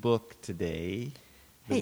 [0.00, 1.12] book today,
[1.68, 1.80] but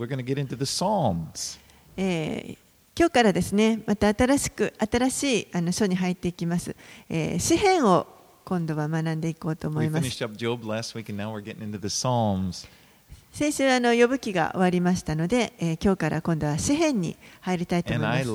[2.97, 6.77] 今日からですね、また新しく新しいあの書に入っていきます、
[7.09, 7.39] えー。
[7.41, 8.07] 詩編を
[8.45, 10.09] 今度は学んでいこうと思います。
[13.33, 18.29] 先週あの呼ぶ記が終わりましたので、えー、今日から今度は詩編に入りたいと思います。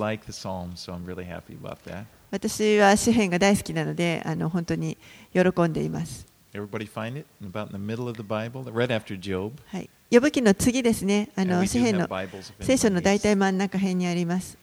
[2.31, 4.97] 私は詩編が大好きなので、あの本当に
[5.33, 6.28] 喜んでいます。
[6.54, 7.26] Everybody find it?
[7.42, 9.52] About in the middle of the Bible, right after Job.
[9.66, 9.90] はい。
[10.10, 13.22] 呼ぶ記の次ですね、あ And の we 詩 do 編 have の Bibles if 聖書の anyone 大 needs.
[13.22, 14.56] 体真ん中辺にあります。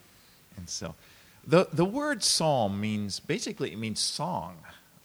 [0.58, 0.94] And so,
[1.48, 4.54] the the word psalm means basically it means song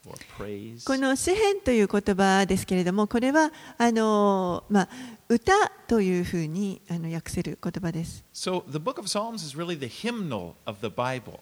[0.06, 0.84] or praise.
[0.86, 4.88] この詩編という言葉ですけれども、これはあの、まあ、
[5.28, 5.52] 歌
[5.88, 8.24] というふうにあの訳せる言葉です。
[8.32, 11.40] So the book of Psalms is really the hymnal of the Bible.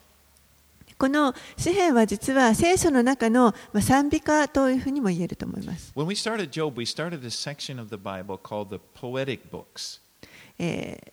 [1.00, 5.94] この詩編は実は聖書の中のまあ賛美歌というふうにも言えると思います。
[5.96, 10.02] When we started Job, we started a section of the Bible called the poetic books.
[10.60, 11.12] えー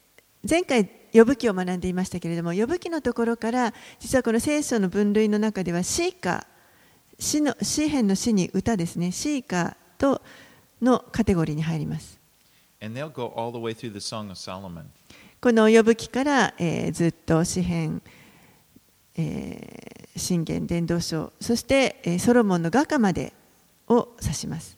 [0.48, 6.46] 前回、呼ぶ記を学んでいましたけれども、呼ぶ記のところから、実はこの聖書の分類の中では、詩歌、
[7.18, 10.22] 詩の詩編の詩に歌ですね、詩歌と
[10.80, 12.20] のカテゴリーに入ります。
[12.80, 14.84] And they'll go all the way through the Song of Solomon.
[15.40, 18.00] この呼ぶ記から、えーずっと詩編、
[19.15, 23.33] えー信玄伝道書、そして、えーソロモンの画家まで
[23.87, 24.77] を指します。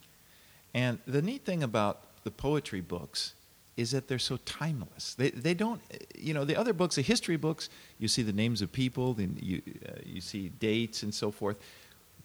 [0.74, 3.36] And the neat thing about the poetry books
[3.76, 5.16] is that they're so timeless.
[5.16, 5.80] They, they don't,
[6.16, 9.38] you know, the other books, the history books, you see the names of people, then
[9.42, 11.58] you, uh, you see dates and so forth.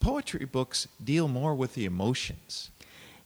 [0.00, 2.70] Poetry books deal more with the emotions.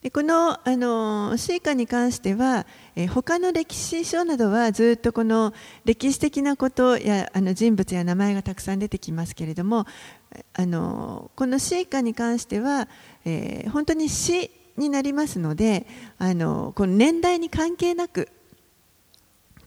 [0.01, 5.53] でこのあの詩歌に関しては、えー他の歴史書などはずっとこの
[5.85, 9.85] 歴史的なことやあの人物や名前がたくさん出てきますけれども
[10.53, 12.87] あのこの詩歌に関しては、
[13.25, 15.87] えー本当に詩になりますので
[16.19, 18.29] あのこの年代に関係なく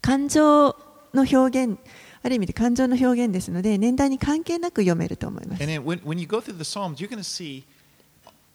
[0.00, 0.76] 感情
[1.12, 1.78] の表現
[2.22, 5.72] ある意味で感情の表現ですので年代に関係なく読めると思います And。
[5.72, 6.40] then when, when you go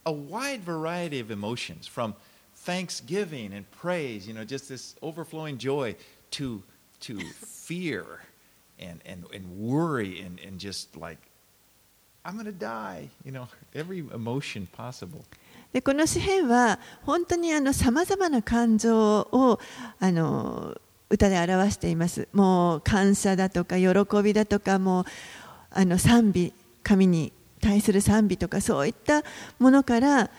[0.05, 2.13] a wide variety of emotions from
[2.55, 5.95] thanksgiving and praise, you know, just this overflowing joy,
[6.31, 6.61] to,
[6.99, 8.05] to fear
[8.79, 11.17] and, and, and worry and, and just like,
[12.25, 15.23] I'm going to die, you know, every emotion possible.
[15.73, 19.59] でこの詩篇は本当にさまざまな感情を
[19.99, 20.79] あの
[21.09, 22.29] 歌で表しています。
[22.31, 25.05] もう感謝だとか喜びだとかもう
[25.71, 27.33] あの賛美神に
[27.65, 29.23] 対する賛美とかそういった
[29.57, 30.29] ものから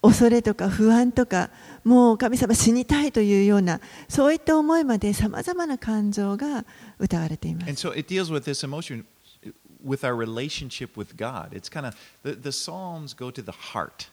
[0.00, 1.50] 恐れとか不安とか
[1.82, 6.64] もう神様死にたいというようなそういった思いまでさまざまな感情が
[7.00, 7.88] 歌われていま And す。
[7.88, 9.04] so it deals with this emotion
[9.84, 11.52] with our relationship with God.
[11.52, 14.08] It's kind of, the, the Psalms go to the heart.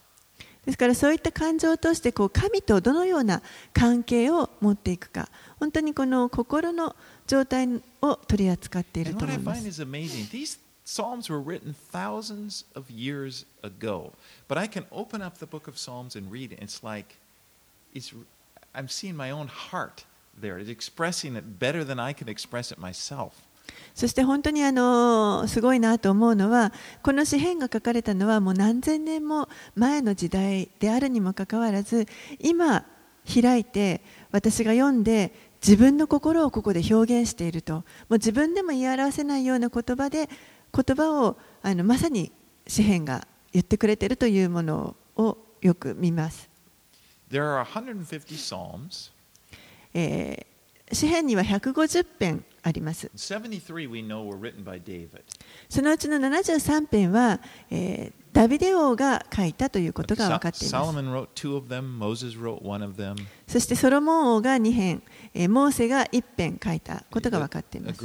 [0.65, 6.95] ですからそういった感情を通してこう神とどのような関係を持っていくか本当にこの心の
[7.27, 7.67] 状態
[8.01, 9.13] を取り扱っている
[9.55, 9.67] す。
[9.67, 14.13] is amazing, these Psalms were written thousands of years ago.
[14.47, 16.59] But I can open up the book of Psalms and read it.
[16.61, 17.17] It's like
[17.93, 18.13] it's,
[18.75, 20.05] I'm seeing my own heart
[20.39, 20.59] there.
[20.59, 23.33] It's expressing it better than I can express it myself.
[23.95, 26.71] そして本当にあのすごいなと思うのは
[27.01, 32.05] この詩篇が書かれたのはもう何千年も前の時代であるにもかかわらず
[32.39, 32.85] 今
[33.25, 35.33] 開いて私が読んで
[35.65, 40.29] 自分の心をここで表現しているともう自分でも言い表せないような言葉で
[40.75, 42.31] 言葉をあのまさに
[42.67, 46.49] 詩篇が言ってくれているというものをよく見ます。
[47.31, 49.11] There are 150 Psalms.
[49.93, 50.55] えー
[50.91, 53.09] 詩篇には150編あります。
[53.15, 55.21] 73 we know were written by David.
[55.67, 57.39] そのうちの73編は、
[57.71, 60.91] えーダビデ王が書いたということが分かっています。
[63.47, 65.01] そしてソロモン王が2編、
[65.49, 67.99] モーセが1編書いたことが分かっています。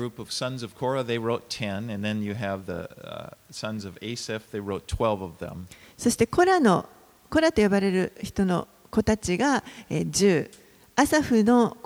[5.98, 6.88] そしてコラの、
[7.28, 10.48] コラと呼ばれる人の子たちが10、
[10.94, 11.76] アサフの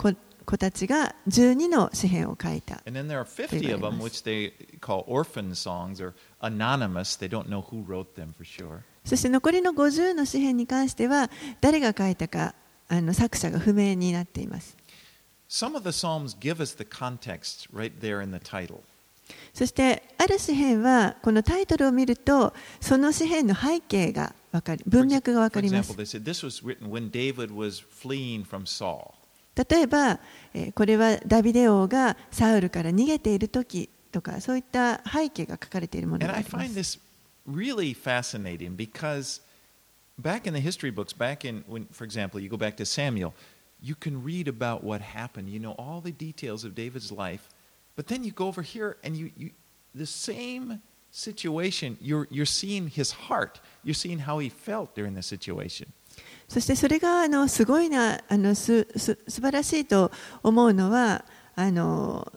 [0.44, 2.82] 子たちが12の詩篇を書いた。
[2.86, 7.18] And then there are 50 of them, which they call orphan songs or anonymous.
[7.18, 8.80] They don't know who wrote them for sure.
[9.04, 11.30] そして残りの50の詩篇に関しては
[11.60, 12.54] 誰が書いたか
[12.88, 14.76] あの作者が不明になっています。
[15.48, 18.80] Some of the Psalms give us the context right there in the title.
[19.52, 27.80] そしてある詩篇はこのタイトルを見るとその詩篇の背景が分かり For 文脈が分 for かりま example, す they said this was written when David was
[27.80, 29.13] fleeing from Saul.
[29.55, 30.19] 例えば、
[30.53, 36.99] えーこれはダビデ王がサウルから逃げている時とかそういった背景が書かれているもの And があ I りま find す this
[37.47, 39.41] really fascinating because
[40.21, 43.33] back in the history books, back in, when, for example, you go back to Samuel,
[43.81, 45.49] you can read about what happened.
[45.49, 47.47] You know all the details of David's life,
[47.95, 49.51] but then you go over here and you, you
[49.95, 50.81] the same
[51.11, 53.59] situation, you're, you're seeing his heart.
[53.83, 55.91] You're seeing how he felt during the situation.
[56.48, 60.10] そしてそれがあのすごいなあのすす素晴らしいと
[60.42, 61.24] 思うのは
[61.56, 62.30] あの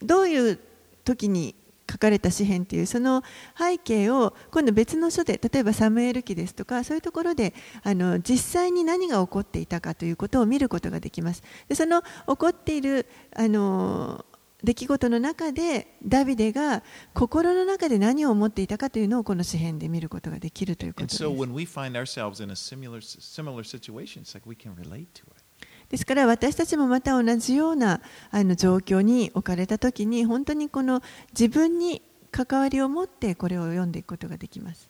[0.00, 0.58] どういう
[1.04, 1.54] 時に
[1.90, 3.22] 書かれた詩篇っていうその
[3.58, 7.52] 背景を今度別の書で例えばサムエル記ですとかそういうところで
[7.82, 11.42] あの実際に何が起こっていたかということを見ることができます。
[11.68, 14.24] でその起こっているあの
[14.64, 16.82] 出来事の中でダビデが
[17.14, 21.16] 心の中で何を思っていたかというのをこの詩編で見ることができるということです。
[25.88, 28.00] ですから私たちもまた同じような
[28.30, 32.00] あの状況に置かれた時に本当にこの自分に
[32.30, 34.88] 関わりを持ってこれを読んでいくことができます。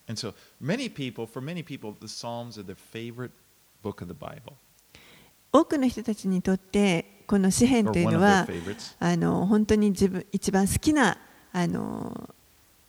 [5.52, 8.46] 多くの人たちにとってこの詩編というのは
[8.98, 11.18] あの本当に自分一番好きな
[11.52, 12.34] あの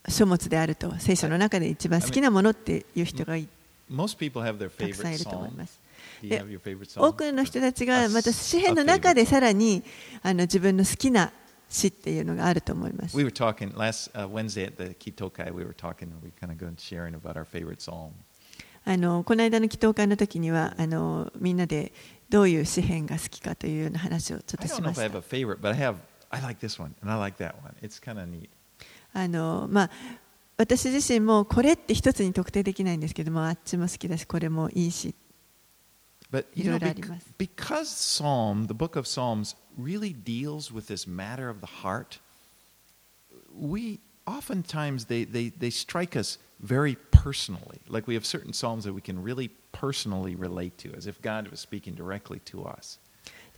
[0.07, 3.35] 書物であると聖書の中で一番好きなものっていう人が
[4.77, 5.79] たくさんいると思います。
[6.97, 9.83] 多くの人たちがまた詩編の中でさらに
[10.21, 11.31] あの自分の好きな
[11.69, 13.17] 詩っていうのがあると思います。
[18.85, 21.93] あのこの間の祈祷会の時にはあのみんなで
[22.29, 25.19] どういう詩篇が好きかというような話をちょっとしました.
[29.15, 29.89] あのまあ
[30.57, 35.13] 私自身もこれって一つに特定できないんですけどもあっちも好きだしこれもいいし
[36.31, 37.27] But you know, いろいろあ bec- ります。
[37.37, 42.19] because Psalm, the book of Psalms, really deals with this matter of the heart,
[43.55, 47.81] we oftentimes they, they, they strike us very personally.
[47.87, 51.49] Like we have certain Psalms that we can really personally relate to, as if God
[51.49, 52.99] was speaking directly to us.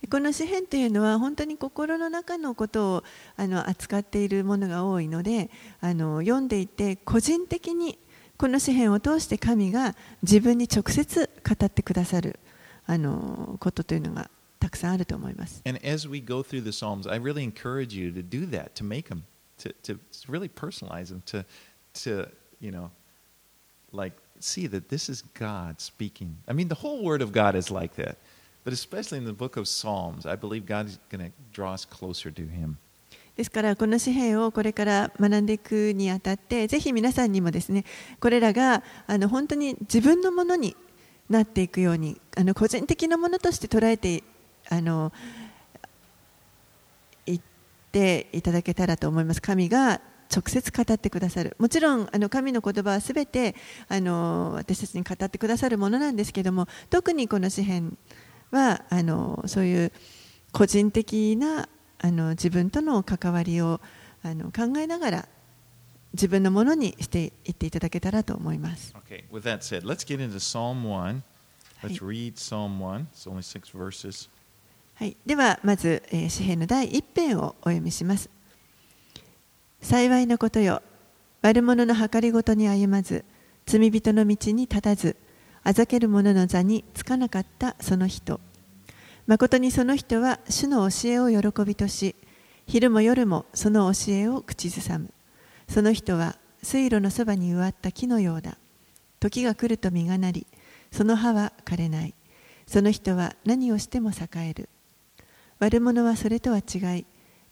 [0.00, 3.04] でこの詩篇というのは本当に心の中のことを
[3.36, 7.98] あの扱っているものが多いのであの読んでいて個人的に
[8.36, 12.38] この詩篇を通して神が自分に直接語ってくださる
[12.86, 14.30] あのことというのが
[14.60, 15.62] たくさんあると思います。
[15.66, 19.08] And as we go through the Psalms, I really encourage you to do that, to make
[19.08, 19.22] them,
[19.58, 19.98] to, to
[20.28, 21.44] really personalize them, to,
[22.04, 22.28] to,
[22.60, 22.90] you know,
[23.92, 24.12] like
[24.44, 26.36] see that this is God speaking.
[26.48, 28.16] I mean, the whole Word of God is like that.
[28.64, 31.84] But especially in the book of Psalms, I believe God is going to draw us
[31.84, 32.78] closer to Him.
[33.36, 37.84] ですからこの詩篇をこれから学んでいくにあたってぜひ皆さんにもですね
[38.18, 40.74] これらがあの本当に自分のものに
[41.28, 44.24] なっていくようにあの個人的なものとして捉えて
[44.70, 45.12] あの
[47.26, 47.40] 言っ
[47.92, 50.00] ていただけたらと思います神が
[50.34, 53.54] 直接語ってくださるもちろんあの神の言葉はすべて
[53.88, 57.96] あの私たちに語ってくださるものなんですけども特にこの詩篇
[58.50, 59.92] はあのそういう
[60.52, 61.68] 個人的な
[61.98, 63.80] あの自分との関わりを
[64.22, 65.28] あの考えながら
[66.12, 68.94] 自分のものにしていっていただけたらと思います。
[69.06, 71.22] Okay, with that said, let's get into Psalm 1.
[71.82, 73.08] Let's read Psalm 1.
[73.12, 74.30] It's only six verses.
[74.94, 78.30] はい、ではまず、えー詩篇の第一編をお読みします。
[79.80, 80.82] 幸いなことよ、
[81.42, 83.24] 悪者の計りごとに歩まず、
[83.66, 85.16] 罪人の道に立たず、
[85.62, 88.40] あざける者の座につかなかったその人。
[89.26, 92.14] 誠にその人は主の教えを喜びとし、
[92.66, 95.12] 昼も夜もその教えを口ずさむ。
[95.68, 98.56] その人は水路のそばに植わった木のようだ。
[99.18, 100.46] 時が来ると実がなり、
[100.92, 102.14] その葉は枯れない。
[102.66, 104.68] その人は何をしても栄える。
[105.58, 107.06] 悪者はそれとは違い、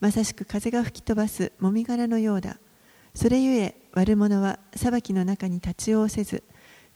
[0.05, 2.59] まさしく風が吹き飛ばすもみ殻のようだ。
[3.15, 6.43] それゆえ悪者は裁きの中に立ち会わせず、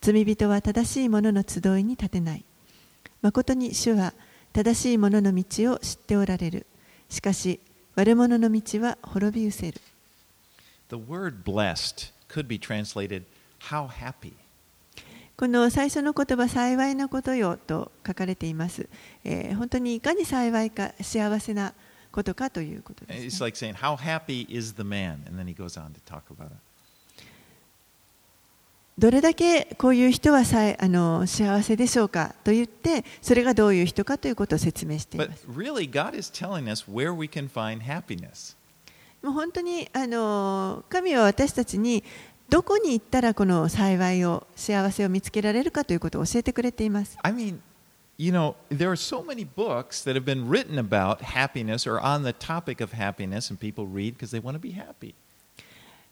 [0.02, 2.44] 罪人は正しい者の集いに立てない。
[3.22, 4.12] 誠に主は
[4.52, 6.66] 正しい者の道を知っておられる。
[7.08, 7.60] しかし
[7.94, 9.80] 悪者の道は滅び失せる。
[10.90, 13.22] The word blessed could be translated,
[13.70, 14.34] how happy.
[15.38, 18.86] この最初の言葉、幸いなことよと書かれています。
[19.24, 23.38] えー本当にいかに幸いか、幸せなことことかということです、
[28.98, 35.46] どれだけこういう人はさえあの幸せでしょうかと言って、それがどういう人かということを説明しています。
[39.22, 42.02] 本当にあの神は私たちに
[42.48, 47.18] どこに行ったらこの幸いを、幸せを見つけられるかということを教えてくれています。
[48.18, 52.32] You know, there are so many books that have been written about happiness or on the
[52.32, 55.14] topic of happiness, and people read because they want to be happy.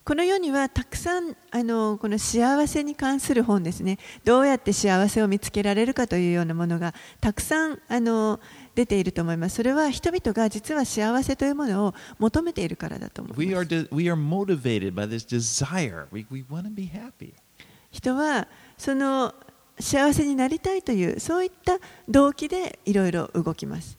[0.05, 8.39] この世にはたくさんあのこの幸せに関する本ですねどうやって幸せを見つけられるかというようなものがたくさんあの
[8.77, 16.07] 出ていると思いますそれは人々が実は幸せというものを求めているからだと思います de- we are motivated by this desire.
[16.13, 17.35] We, we want to be happy.
[17.91, 18.47] 人は
[18.79, 19.35] その
[19.78, 21.78] 幸せになりたいというそういった
[22.09, 23.99] 動機でいろいろ動きます。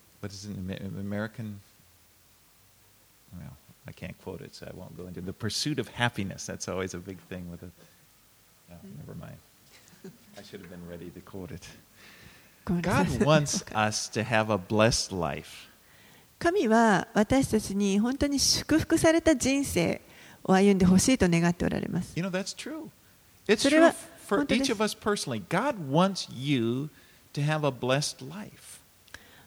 [16.38, 20.01] 神は私たちに本当に祝福された人生
[20.43, 22.13] を歩んでほしいと願っておられます。
[24.26, 25.43] for 本当です each of us personally.
[25.49, 26.91] God wants you
[27.35, 28.81] to have a blessed life.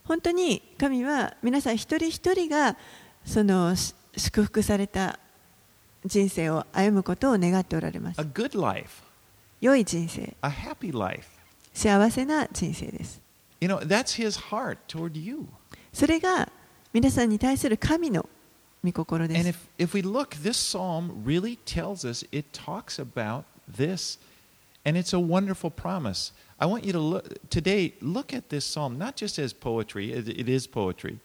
[0.03, 2.77] 本当に神は皆さん一人一人が
[3.25, 5.19] そのし祝福された
[6.05, 9.03] 人生を歩むことを願っておられます A。good life,
[9.59, 11.27] 良い人生、 a happy life.
[11.73, 13.21] 幸せな人生です。
[13.59, 15.47] You know, that's His heart toward you.
[15.91, 16.49] それが
[16.93, 18.29] 皆さんに対する神の
[18.83, 19.59] 御心で And す。
[19.77, 24.19] if, if we look, this psalm really tells us, it talks about this,
[24.84, 26.32] And it's a wonderful promise.
[26.58, 30.28] I want you to look today, look at this psalm, not just as poetry, it,
[30.28, 31.18] it is poetry,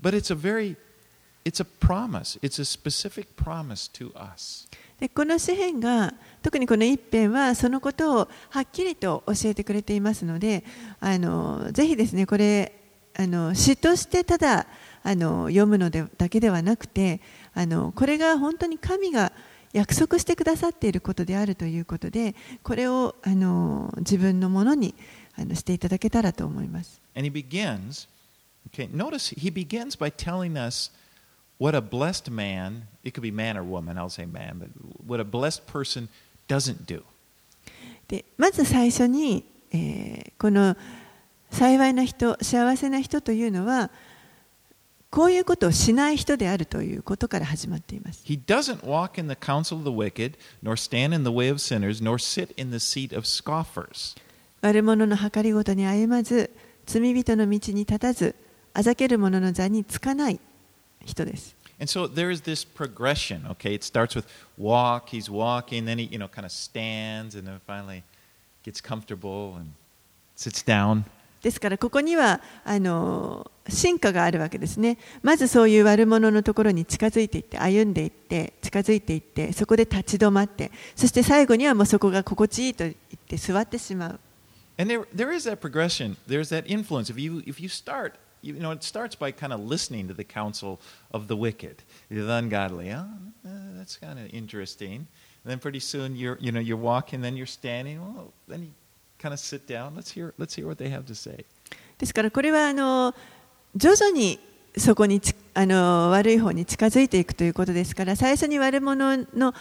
[0.00, 0.76] but it's a very,
[1.44, 2.38] it's a promise.
[2.42, 4.68] It's a specific promise to us.
[4.98, 10.64] でこの詩篇が特にこの一編はそのことをはっきりと教えてくれていますので
[11.00, 12.72] あのぜひですねこれ
[13.14, 14.66] あの詩としてただ
[15.02, 17.20] あの読むのでだけではなくて
[17.54, 19.32] あのこれが本当に神が
[19.76, 24.94] 約束してくださっていることであるということでこれをあの自分のものに
[25.36, 27.02] あのしていただけたらと思います。
[27.14, 28.08] And he begins,
[28.72, 30.90] okay, notice he begins by telling us
[31.58, 34.68] what a blessed man, it could be man or woman, I'll say man, but
[35.06, 36.08] what a blessed person
[36.48, 37.02] doesn't do.
[38.08, 40.74] でまず最初に、えーこの
[41.50, 43.90] 幸いな人幸せな人というのは
[45.10, 51.58] こういうことをしない人であるということから始まっています He doesn't walk in the counsel of the wicked, nor stand in the way of
[51.58, 54.16] sinners, nor sit in the seat of scoffers.
[54.62, 56.50] 悪者の計りごとに歩まず
[56.86, 58.34] 罪人の道に立たず
[58.74, 60.40] あざける者の座につかない
[61.04, 63.74] 人です And so there is this progression, okay?
[63.74, 64.24] It starts with
[64.56, 68.02] walk, he's walking, then he, you know, kind of stands, and then finally
[68.64, 69.72] gets comfortable and
[70.36, 71.04] sits down.
[71.42, 82.94] ですからここにはあの進化があるわけですねまずそういう悪者のところに近づいていって歩んでいって近づいていってそこで立ち止まってそして最後にはもうそこが心地いいと言っ
[83.28, 84.20] て座ってしまう
[84.78, 86.16] And there, there is that progression.
[86.26, 87.08] There's that influence.
[87.08, 90.24] If you, if you start, you know, it starts by kind of listening to the
[90.24, 90.80] counsel
[91.12, 92.92] of the wicked, the ungodly.
[92.92, 93.06] Oh,
[93.42, 95.06] that's kind of interesting.
[95.44, 98.00] And then pretty soon you're, you know, you're walking, then you're standing.
[98.00, 98.70] Well, then you
[99.26, 99.94] kind of sit down.
[99.96, 101.44] Let's hear, let's hear what they have to say.
[101.98, 103.14] ですからこれはあの
[103.74, 104.38] 徐々に
[104.76, 109.54] そこにちあの悪い方に近づいていくということですから最初に悪者の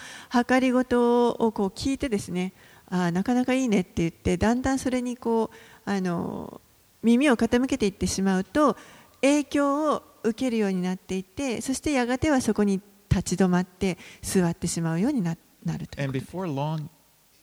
[0.47, 2.51] 計りごとをこう聞いてですね
[2.89, 5.49] あーなかなかいいねって言ってだんだんそれにこ
[5.85, 6.59] うあの
[7.01, 8.75] 耳を傾けていってしまうと
[9.21, 16.89] 影響を受けるようになっていってそしてやがてはそこに立ち止まって座ってしまうようにななるという And こと before long,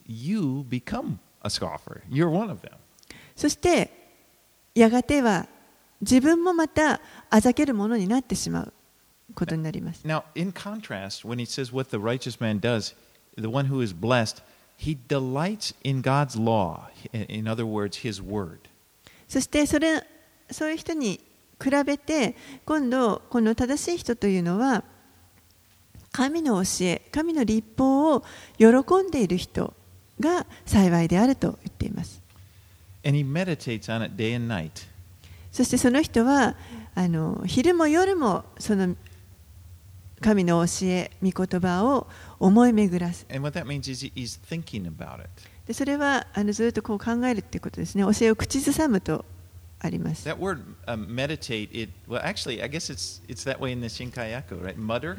[0.06, 2.02] you become a scoffer.
[2.10, 2.72] You're one of them.
[3.36, 3.90] そして
[4.74, 5.46] やがては
[6.00, 8.72] 自分もまたあざけるものになってしまう
[9.34, 10.06] ことになります。
[10.06, 12.94] Now, in contrast, when he says what the righteous man does,
[13.36, 14.42] the one who is blessed,
[14.76, 16.88] he delights in God's law.
[17.12, 18.58] In in other words, his word.
[19.28, 20.02] そしてそれ
[20.50, 21.20] そういう人に
[21.62, 24.84] 比べて今度この正しい人というのは
[26.10, 28.24] 神の教え神の立法を
[28.58, 28.68] 喜
[29.06, 29.72] んでいる人
[30.22, 32.22] が幸いであると言っています。
[33.04, 34.86] And he meditates on it day and night.
[35.50, 36.56] そしてその人は
[36.94, 38.96] あの昼も夜もその
[40.22, 42.06] 神の教え、御言葉を
[42.38, 43.26] 思い巡らす。
[43.28, 45.28] And what that means is he- he's thinking about it.
[45.66, 48.02] でそれはあのずっとこう考えるっていうことですね。
[48.04, 49.24] 教えを口ずさむと
[49.80, 50.28] あります。
[50.28, 54.62] That word um, meditate, it well, actually, I guess it's it's that way in the Shinkayaku,
[54.62, 54.76] right?
[54.76, 55.18] Mutter.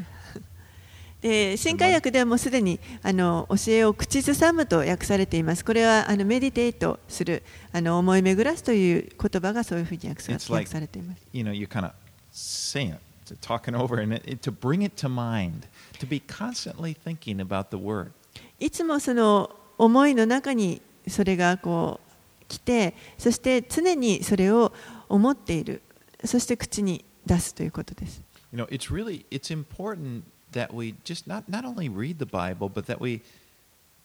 [1.24, 5.64] で新海訳ではもうすでにあの教えを口ずさむと訳されています。
[5.64, 11.22] これはあのメディテイトするあの思い巡らすという言葉がそういうふうに訳さ like- 訳されています。
[11.32, 11.94] You know, you're kind of
[12.34, 15.62] saying it, to talking over, and it, to bring it to mind,
[16.00, 18.12] to be constantly thinking about the word.
[18.60, 24.74] いつもその思いの中にそれがこう来て、そして常にそれを
[25.08, 25.82] 思っている、
[26.26, 28.22] そして口に出すということです。
[28.52, 32.86] You know, it's really it's important that we just not, not only read the Bible, but
[32.88, 33.22] that we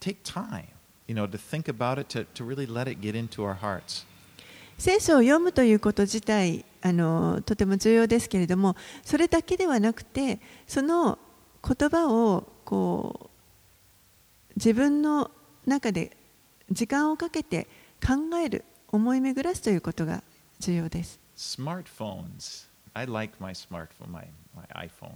[0.00, 0.68] take time,
[1.06, 4.04] you know, to think about it, to, to really let it get into our hearts.
[4.78, 10.38] 聖書を読むということ自体あのとても重要ですけれどもそれだけではなくて
[10.68, 11.18] その
[11.66, 15.32] 言葉をこう自分の
[15.66, 16.16] 中で
[16.70, 17.66] 時間をかけて
[18.00, 20.22] 考える思い巡らすということが
[20.60, 21.18] 重要です。
[21.36, 22.66] Smartphones.
[22.94, 25.14] I like my smartphone, my, my iPhone.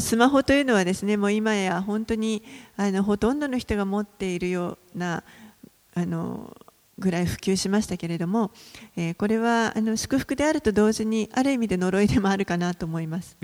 [0.00, 2.42] スマホというのはですね、もう今や本当に
[2.76, 5.24] あのほとんどの人が持っているような
[5.94, 6.56] あの
[6.98, 8.52] ぐらい普及しましたけれども、
[8.96, 13.36] え、これはあの祝福であると同時に、ある意味で呪いでもあるかなと思います。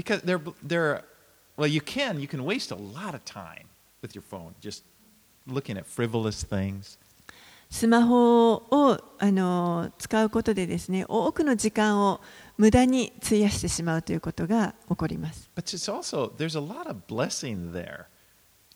[7.70, 12.20] スマホをあの使うことでですね多くの時間を
[12.58, 15.48] 無駄に費やしてしまうということが起こります。
[15.54, 18.04] But it's also, there's a lot of blessing there.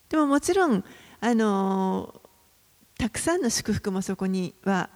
[0.08, 0.84] でももちろん
[1.20, 2.20] あの
[2.96, 4.88] たくさんの祝福もそこには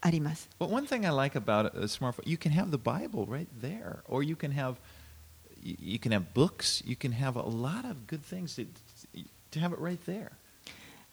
[0.00, 0.50] あります。
[0.58, 4.24] But one thing I like about a smartphone, you can have the Bible right there, or
[4.24, 4.76] you can have,
[5.62, 8.66] you you can have books, you can have a lot of good things to,
[9.52, 10.32] to have it right there.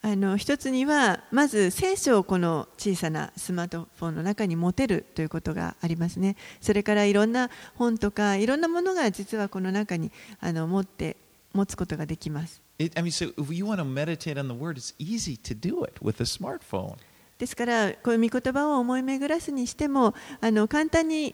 [0.05, 6.35] あの一つにはまず聖書をこの小さなスマートフォンの中に持てるということがありますね。
[6.59, 11.15] それからいろんな本とかいろんなものが実はこの中にあの持って
[11.53, 12.61] 持つことができます。
[12.79, 15.85] It, I mean, so if you want to meditate on the Word, it's easy to do
[15.85, 16.97] it with a smartphone.
[17.37, 21.33] ですからこういう御言葉を思い巡らすにしてもあの簡単に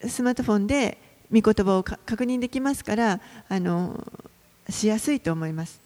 [0.00, 0.96] スマートフォンで
[1.30, 4.02] 御言葉をか確認できますからあの
[4.70, 5.85] しやすいと思います。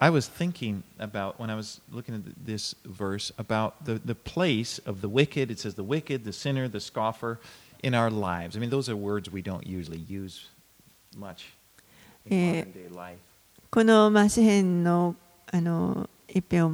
[0.00, 4.78] I was thinking about when I was looking at this verse about the, the place
[4.78, 5.50] of the wicked.
[5.50, 7.38] It says the wicked, the sinner, the scoffer
[7.82, 8.56] in our lives.
[8.56, 10.48] I mean, those are words we don't usually use
[11.16, 11.46] much
[12.26, 13.18] in Eh, modern day life.
[13.70, 15.16] この、まあ、詩篇の
[15.50, 16.70] あの一編を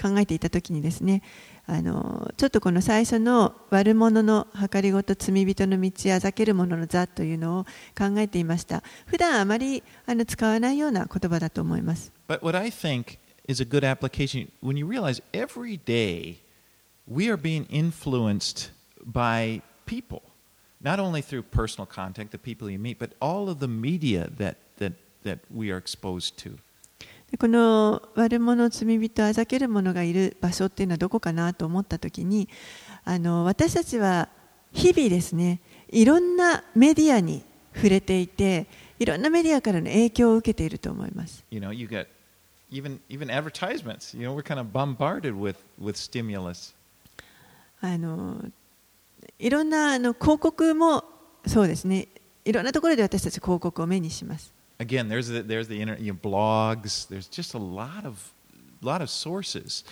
[0.00, 1.22] 考えていた時にですね
[1.69, 7.63] あのちょっとこの最初の悪者の計りごと罪人の道あざける者の座というのを
[7.95, 16.37] 考えていました普段あまりあの使わないような言葉だと思います But what I think is a good application when you realize every day
[17.07, 18.71] we are being influenced
[19.05, 20.21] by people,
[20.81, 24.57] not only through personal contact, the people you meet, but all of the media that,
[24.77, 26.57] that, that we are exposed to.
[27.31, 32.49] でこの悪者罪人あざける者がいる場所っていうのはどこかなと思った時に
[33.05, 34.29] あの私たちは
[34.71, 37.43] 日々ですねいろんなメディアに
[37.75, 38.67] 触れていて
[38.99, 42.07] いろんなメディアからの影響を受けていると思います You know, you get
[42.71, 44.15] even, even advertisements.
[44.15, 46.73] You know, we're kind of bombarded with, with stimulus.
[47.81, 48.43] あの
[49.37, 51.05] いろんなあの広告も
[51.47, 52.09] そうですね
[52.43, 57.06] いろんなところで私たち広告を目にします Again, there's the, there's the internet, you know, blogs.
[57.08, 58.32] There's just a lot of,
[58.82, 59.84] lot of sources.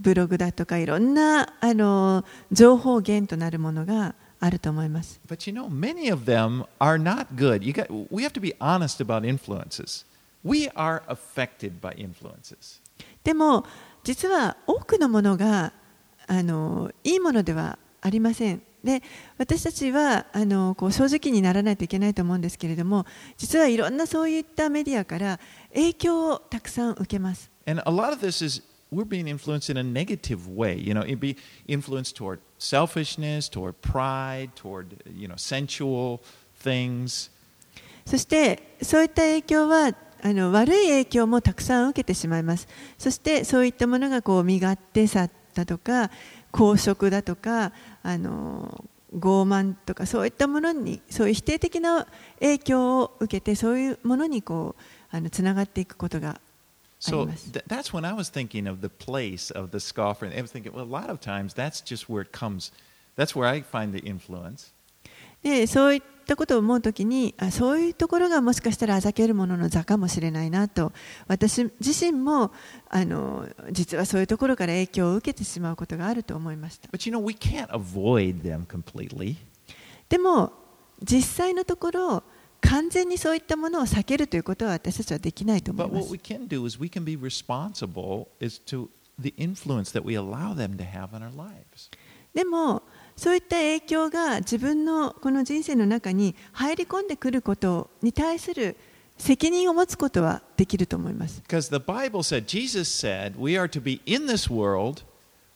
[0.00, 7.62] ブログだとかいろんなあの情報源となるものがあると思います But you know, many of them are not good.
[7.62, 10.04] You got, we have to be honest about influences.
[10.42, 12.80] We are affected by influences.
[13.22, 13.64] でも
[14.02, 15.72] 実は多くのものが
[16.26, 18.62] あのいいものではありません。
[18.83, 19.01] で
[19.37, 25.39] 私たちはあのこう正直にならないといけないと思うんですけれども実はいろんなそういったメディアから
[25.73, 27.49] 影響をたくさん受けます。
[38.05, 42.67] そして、そういった影響は、あの悪い影響もたくさん受けてしまいます。
[42.97, 46.09] そして、そういったものがこう身勝手さだとか、
[46.51, 47.73] 公職だとか、
[48.07, 52.07] あの傲慢とかそういったものにそういう否定的な
[52.39, 56.39] 影響を受けてそういうものにこうあのつながっていくことが
[57.01, 57.27] So
[57.67, 60.25] that's when I was thinking of the place of the scoffer.
[60.25, 62.71] And I was thinking, well, a lot of times that's just where it comes.
[63.17, 64.71] That's where I find the influence.
[65.43, 70.91] でそういったことを思うときにあそういうところがもしかしたらあざけるものの座かもしれないなと
[71.27, 72.51] 私自身も
[72.89, 79.35] あの実はそういうところから影響を受けてしまうことがあると思いました But you know, we can't avoid them completely.
[80.09, 80.51] でも
[81.01, 82.23] 実際のところ
[82.61, 90.03] 完全にそういったものを避けるということは私たちはできないと思いま what す we can do is we can be responsible as to the influence that
[90.03, 91.89] we allow them to have on our lives.
[92.33, 92.83] でも
[93.17, 98.77] そういった影響が自分のこの人生の中に入り込んでくることに対する
[99.17, 105.03] 責任を持つことはできると思います Because the Bible said, Jesus said, we are to be in this world,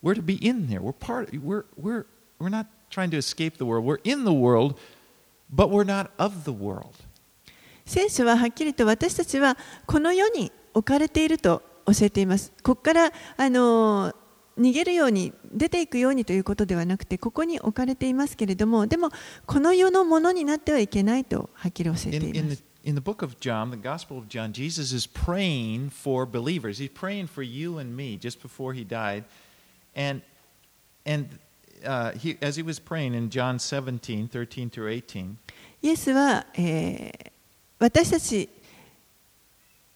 [0.02, 0.82] we're to be in there.
[0.82, 2.06] We're part, we're, we're,
[2.40, 3.86] we're not trying to escape the world.
[3.86, 4.78] We're in the world,
[5.50, 6.96] but we're not of the world.
[7.86, 12.52] 聖書ははっきりと私たちはこの世に置かれていると教えています。
[12.64, 14.14] ここからあの
[14.62, 19.10] 逃げるように出ていくようにということではなくてここに置かれていますけれどもでも
[19.46, 22.64] この世のものになってはいけないとはっきり教えていま the, す。
[22.84, 26.80] in the book of John, the Gospel of John, Jesus is praying for believers.
[26.80, 29.24] He's praying for you and me just before he died.
[29.96, 30.22] And,
[31.06, 31.28] and
[31.86, 35.38] uh, he, as he was praying in John 17, 13 through 18,
[35.84, 37.32] イエスは、えー
[37.82, 38.48] 私たち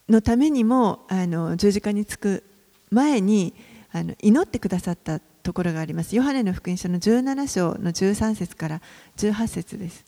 [0.10, 2.44] のためにもあの十字架につく
[2.90, 3.54] 前に
[3.96, 6.18] あの祈ってくださったところがあります。
[6.18, 8.82] ヨハネの福音書の17章の13節から
[9.16, 10.04] 18節です。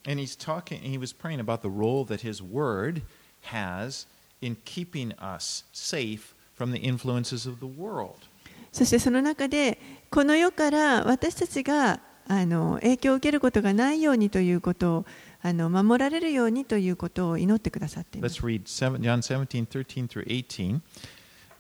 [8.73, 15.05] そしてその中で、この世から私たちがあの影響を受けることがないようにということを
[15.41, 18.35] あの守られるようにということを祈ってくださっています。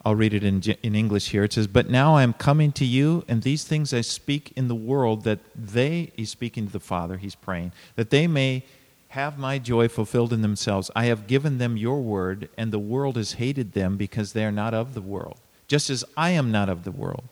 [0.05, 1.43] I'll read it in, in English here.
[1.43, 4.67] It says, But now I am coming to you, and these things I speak in
[4.67, 8.63] the world, that they, he's speaking to the Father, he's praying, that they may
[9.09, 10.91] have my joy fulfilled in themselves.
[10.95, 14.51] I have given them your word, and the world has hated them because they are
[14.51, 17.23] not of the world, just as I am not of the world.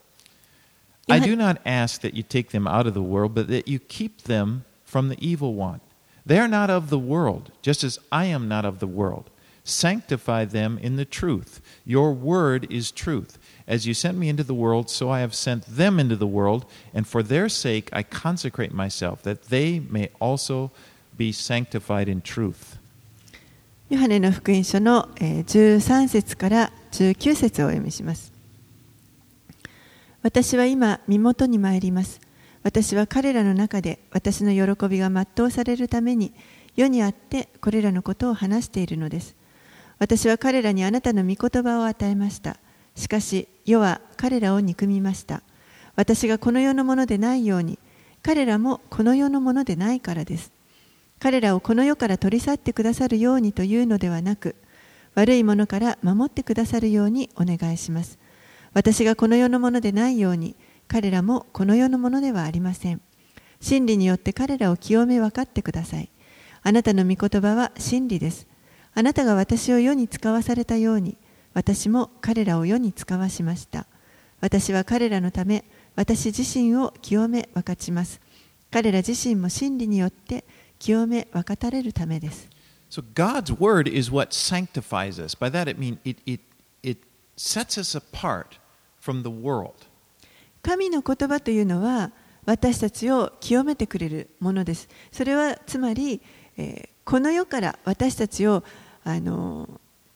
[1.08, 3.78] I do not ask that you take them out of the world, but that you
[3.78, 5.82] keep them from the evil one.
[6.26, 9.30] They are not of the world, just as I am not of the world.
[9.66, 11.60] Sanctify them in the truth.
[11.86, 13.40] Your word is truth.
[13.68, 16.66] As you sent me into the world, so I have sent them into the world,
[16.94, 20.72] and for their sake I consecrate myself, that they may also
[21.18, 22.78] be sanctified in truth.
[23.90, 28.32] ヨハネの福音書のえ13節から19節をお読みします。
[30.22, 32.22] 私は今、身元に参ります。
[32.64, 36.34] 私は彼らの中で私の喜びが全うされるために
[36.76, 39.36] 世にあってこれらのことを話しているのです。
[40.00, 42.58] 私は彼らにあなたの御言葉を与えました。
[42.96, 45.42] しかし世は彼らを憎みました。
[45.96, 47.80] 私がこの世のものでないように
[48.22, 50.56] 彼らもこの世のものでないからです。
[51.20, 54.56] 彼らをこの世から取り去ってくださるようにというのではなく
[55.16, 58.20] 悪いものから守ってくださるようにお願いします
[58.74, 60.56] 私がこの世のものでないように
[60.88, 63.02] 彼らもこの世のものではありません
[63.62, 66.10] 真理によって彼らを清め分かってください
[66.62, 68.46] あなたの御言葉は真理です
[68.98, 71.18] あなたが私を世に使わされたように
[71.54, 73.88] 私も彼らを世に使わしました
[74.40, 78.22] 私は彼らのため私自身を清め分かちます
[78.72, 80.46] 彼ら自身も真理によって
[80.80, 82.50] 清め分かたれるためです。
[82.90, 85.36] So God's word is what sanctifies us.
[85.38, 86.42] By that it means it, it,
[86.84, 87.02] it
[87.38, 88.60] sets us apart
[89.02, 89.74] from the world.
[90.62, 92.12] 神の言葉というのは
[92.46, 94.90] 私たちを清めてくれるものです。
[95.12, 96.22] それはつまり、
[96.58, 98.64] えーこの世から私たちを
[99.06, 99.70] あの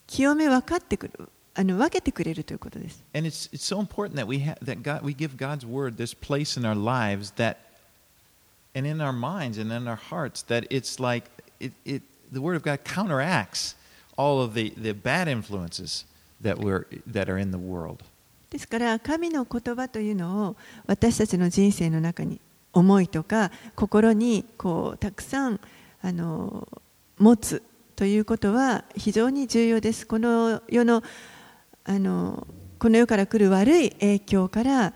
[0.07, 3.03] 清め分かってくるあの分けてくれるということです。
[3.13, 6.57] And it's, it's so important that we, ha- that God, we give God's word this place
[6.57, 7.57] in our lives that,
[8.73, 12.55] and in our minds and in our hearts, that it's like it, it, the word
[12.55, 13.75] of God counteracts
[14.17, 16.05] all of the, the bad influences
[16.41, 18.03] that, we're, that are in the world.
[18.49, 20.55] ですから神の言葉というのを
[20.87, 22.39] 私たちの人生の中に
[22.73, 25.59] 思いとか心にこうたくさん
[26.01, 26.67] あの
[27.19, 27.61] 持つ
[27.99, 30.07] ということは非常に重要です。
[30.07, 31.03] この世の
[31.83, 32.47] あの
[32.79, 34.93] この世から来る悪い影響から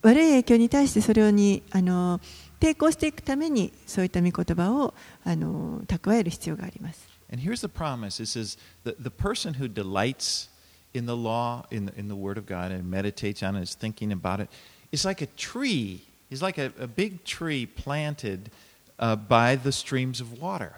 [0.00, 2.18] 悪い影響に対してそれにあの
[2.58, 7.06] 抵抗していくためにそういった御言葉をあの蓄える必要があります。
[7.30, 10.48] And here's the promise it says, the, the person who delights
[10.94, 13.76] in the law, in the, in the word of God, and meditates on it, is
[13.76, 14.48] thinking about it,
[14.92, 16.00] is like a tree.
[16.30, 18.50] He's like a, a big tree planted
[18.98, 20.76] uh, by the streams of water.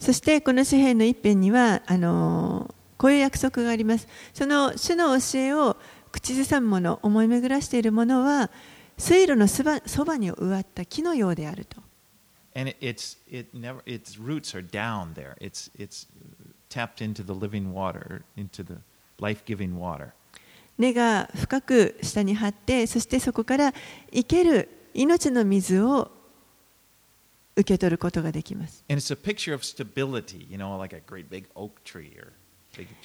[0.00, 4.08] そしてこの詩篇の一編にはあのこういう約束があります。
[4.34, 5.76] その主の教えを
[6.10, 8.50] 口ずさむもの、思い巡らしているものは
[8.98, 11.80] 水路のそばそばに植わった木のようであると。
[12.54, 15.36] And it, it's, it never, its roots are down there.
[15.40, 16.08] It's, it's
[16.68, 18.78] tapped into the living water, into the
[19.20, 20.12] life giving water.
[20.78, 23.74] 根が深く下に張って、そしてそこから
[24.12, 26.10] 生ける命の水を
[27.56, 28.84] 受け取ることができます。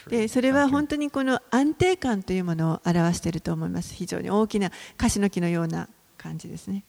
[0.09, 3.93] でそれは本当にこの安定感というものを表していると思います。
[3.93, 6.83] 非常に大きなカシノキのような感じですね。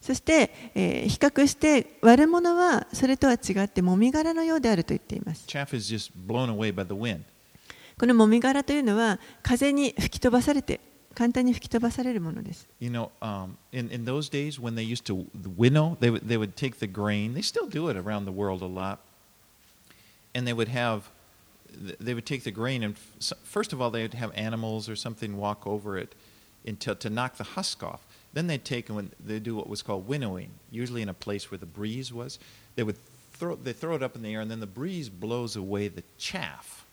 [0.00, 5.46] そして、えー、比較して悪者はそれとは違ってもみ殻のようであると言っています。
[7.98, 10.80] このもみ殻というのは風に吹き飛ばされて
[11.14, 12.68] 簡単に吹き飛ばされるものです。
[12.80, 16.56] You know, um, in, in those days when they used to winnow, they would, they would
[16.56, 18.98] take the grain, they still do it around the world a lot,
[20.34, 21.10] and they would have,
[22.00, 22.96] they would take the grain, and
[23.44, 26.14] first of all, they would have animals or something walk over it
[26.66, 28.00] until, to knock the husk off.
[28.32, 31.58] Then they'd take and they do what was called winnowing, usually in a place where
[31.58, 32.38] the breeze was.
[32.76, 32.96] They would
[33.34, 36.02] throw, they throw it up in the air, and then the breeze blows away the
[36.18, 36.86] chaff.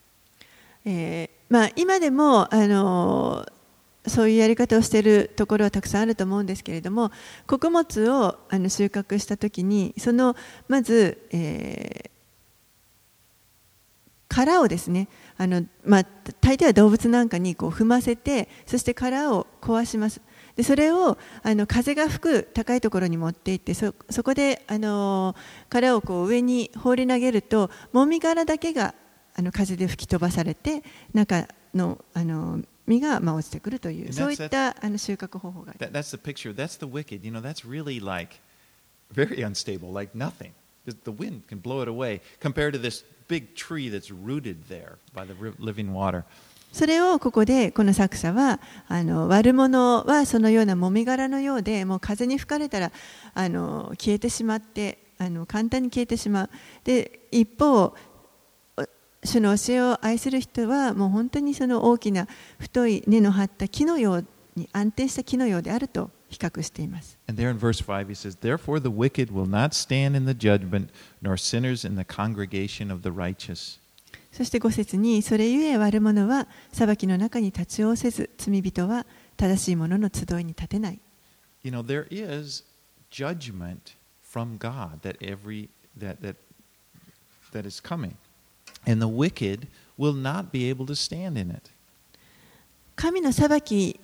[0.86, 3.59] えーまあ、今でも、あのー
[4.10, 7.12] そういうやり方をしているところはたくさんあると思うんですけれども
[7.48, 10.36] 穀物をあの収穫した時にその
[10.68, 12.10] まず、えー、
[14.28, 16.04] 殻をですねあの、まあ、
[16.42, 20.22] 大抵は動物なんかにこう踏ませてそして殻を壊します。
[20.56, 25.34] でそれをあの風が吹く高いところに持っていってそそこであの
[25.70, 28.94] 殻をこう上に放り投げるともみ殻だけが
[29.36, 36.16] あの風で吹き飛ばされて中のあの実がまあ落ちてくるという、そういったあの収穫方法があります。
[36.16, 36.54] That's the picture.
[36.54, 37.24] That's the wicked.
[37.24, 38.38] You know, that's really like
[39.14, 40.52] very unstable, like nothing.
[40.86, 45.26] The wind can blow it away compared to this big tree that's rooted there by
[45.26, 46.24] the living water.
[46.72, 52.92] それをここでこの作者はあの悪者はそのようなもみ殻のようでもう風に吹かれたら
[53.34, 56.50] あの消えてしまってあの簡単に消えてしまう
[56.84, 57.96] で一方
[59.24, 62.28] その教えを愛する人はもう本当にその大きな
[62.58, 67.18] 太い根の張った木のように安定した木のようであると比較しています。
[67.28, 67.36] Says,
[74.32, 79.06] そして5節にそれゆえ悪者は裁きの中に立ちをせず罪人は
[79.38, 81.00] 正しい者の集いに立てない。
[88.87, 89.67] and the wicked
[89.99, 91.71] will not be able to stand in it.
[92.97, 94.01] 神の裁き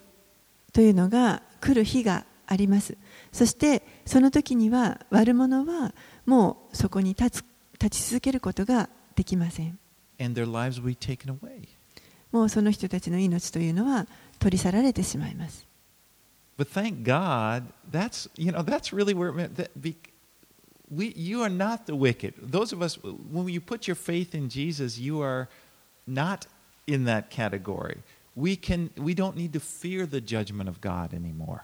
[0.73, 2.97] というのが来る日があります。
[3.31, 5.93] そしてその時には悪者は
[6.25, 7.45] もうそこに立つ
[7.79, 9.77] 立ち続けることができません。
[10.19, 11.67] And their lives will be taken away.
[12.31, 14.07] もうその人たちの命というのは
[14.39, 15.65] 取り去られてしまいます。
[16.57, 19.95] But thank God, that's, you know, that's really where it meant that be,
[20.90, 22.34] we, you are not the wicked.
[22.38, 25.48] Those of us, when you put your faith in Jesus, you are
[26.06, 26.46] not
[26.86, 27.98] in that category.
[28.34, 31.62] We, can, we don't need to fear the judgment of God anymore.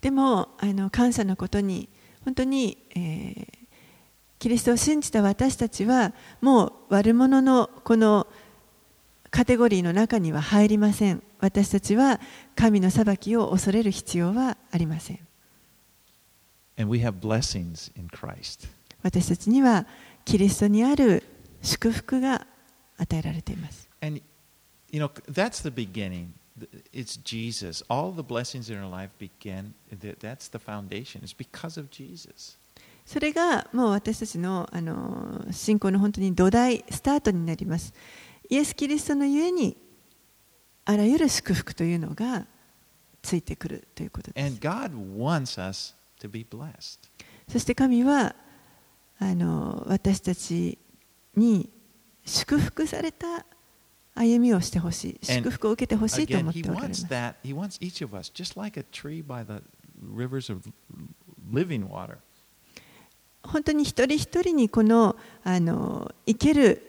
[0.00, 1.88] でもあの感謝のことに
[2.24, 3.46] 本当に、えー、
[4.38, 8.26] キリストを信じた私たちはもう悪者のこの
[9.30, 11.22] カテゴリーの中には入りません。
[11.40, 12.20] 私たちは
[12.54, 15.25] 神の裁きを恐れる必要はありません。
[19.02, 19.86] 私たちには
[20.24, 21.22] キリストにある
[21.62, 22.46] 祝福が
[22.98, 23.88] 与えられています。
[33.04, 37.94] それがもう私たちの,あの信仰の本当に土台、スタートになります。
[38.48, 39.76] イエス・キリストのゆえに
[40.84, 42.46] あらゆる祝福というのが
[43.22, 44.44] ついてくるということです。
[47.48, 48.34] そして神は
[49.18, 50.78] あの私たち
[51.36, 51.70] に
[52.24, 53.46] 祝福された
[54.14, 57.06] 歩みをしてほしい、祝福を受けてほしいと思っておられます。
[63.42, 66.82] 本当に一人一人にこのあの生ける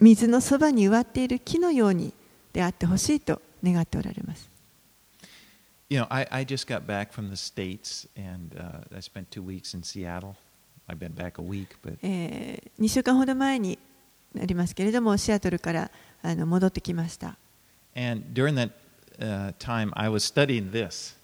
[0.00, 2.12] 水のそばに植わっている木のように
[2.52, 4.51] であってほしいと願っておられます。
[5.91, 9.73] You know, I, I just got back from the States and uh, I spent two weeks
[9.73, 10.35] in Seattle.
[10.89, 11.97] I've been back a week, but.
[12.01, 13.79] えー、2週間ほど前に
[14.33, 17.37] なりますけれども、シアトルからあの戻ってきました。
[17.95, 18.71] And during that
[19.19, 21.15] uh, time, I was studying this.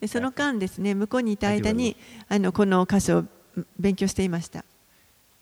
[0.00, 1.96] でその間ですね、向こうにいた間に
[2.28, 3.24] あのこの箇所を
[3.78, 4.64] 勉強していました。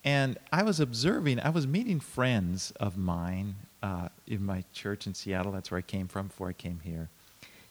[0.04, 5.14] And I was observing, I was meeting friends of mine uh, in my church in
[5.14, 5.50] Seattle.
[5.52, 7.08] That's where I came from before I came here.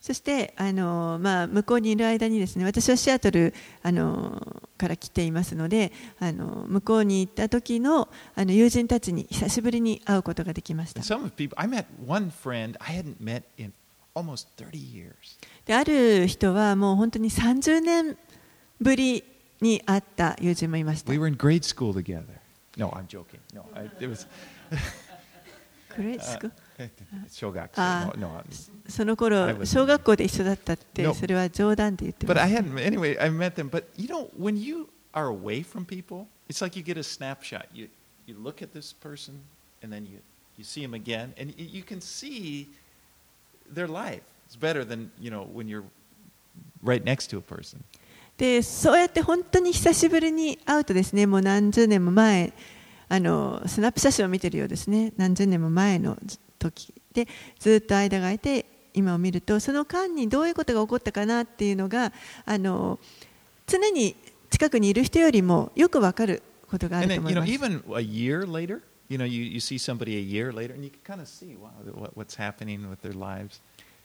[0.00, 11.02] そしてあの、まあ、向こうにいる間にですね私はシアトルあのから来ていますのであの向こうに行った時のあの友人たちに久しぶりに会うことができました。
[15.66, 18.16] である人はもう本当に30年
[18.80, 19.22] ぶり
[19.60, 21.12] に会った友人もいました。
[21.12, 22.24] We were in grade school together.
[22.78, 23.40] No, I'm joking.
[23.52, 24.26] No, I, it was
[27.28, 27.80] 小学校
[28.18, 28.44] の
[28.88, 35.84] その頃小学校で一緒だったってそれは冗談で言ってま But I hadn't anyway I met them but you know when you are away from
[35.84, 37.88] people it's like you get a snapshot you
[38.26, 39.34] you look at this person
[39.82, 40.20] and then you
[40.60, 42.68] you see them again, and you can see
[43.72, 44.20] their life.
[44.46, 45.84] It's better than you know when you're
[46.82, 47.80] right next to a person.
[48.36, 52.52] でそうやって本当に久しぶりに会うとですねもう何十年も前
[53.08, 56.16] あのスナップ写真を見てるようですね何十年も前の
[56.60, 57.26] 時で
[57.58, 62.12] ずっと間が空いて今を見るとその間にどういうことが起こったかなっていうのが
[62.44, 62.98] あの
[63.66, 64.14] 常に
[64.50, 67.46] 近くにいる人よりもよくわかることがあると思います。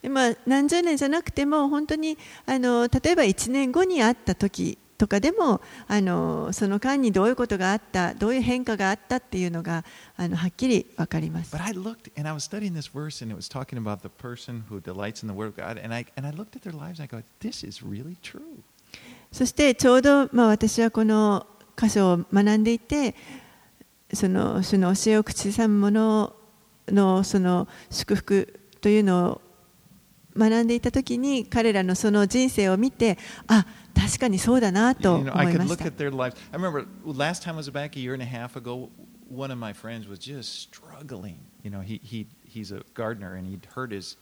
[0.02, 0.10] で
[0.46, 9.84] 何十年じゃなくても本当にあの例えば1年後に会った時とかでもあのその間にどういうことがあったどういう変化があったっていうのが
[10.16, 11.56] あのはっきり分かります。
[11.56, 14.64] But I looked and I was studying this verse, and it was talking about the person
[14.70, 17.00] who delights in the Word of God, and I and I looked at their lives,
[17.00, 18.64] and I go, this is really true.
[19.32, 23.16] そしてちょうど、まあ、私はこの箇所を学んでいて
[24.14, 26.34] その主の教えを口ずさむ者
[26.88, 29.42] のその祝福というのを
[30.38, 33.18] 学んでいた時に彼らのその人生を見て
[33.48, 35.96] あ確かにそうだなと You 思 know, I い could まし look た at。
[35.98, 36.36] their lives.
[36.52, 38.90] I remember last time I was back a year and a half ago.
[39.30, 41.38] One of my friends was just struggling.
[41.64, 44.18] You know, he he he's a gardener, and he'd hurt his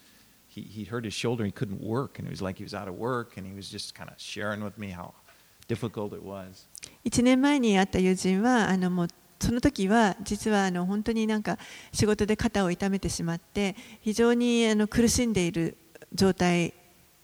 [0.47, 1.43] he he hurt his shoulder.
[1.45, 3.69] He couldn't work, and it was like he was out of work, and he was
[3.69, 5.13] just kind of sharing with me how
[5.67, 6.67] difficult it was.
[7.05, 9.07] 1年前に会った友人はあのもう
[9.41, 11.57] その時は実はあの本当になんか
[11.91, 15.75] 仕事で肩を痛めてしまって非常にあの苦しんでいる
[16.13, 16.73] 状態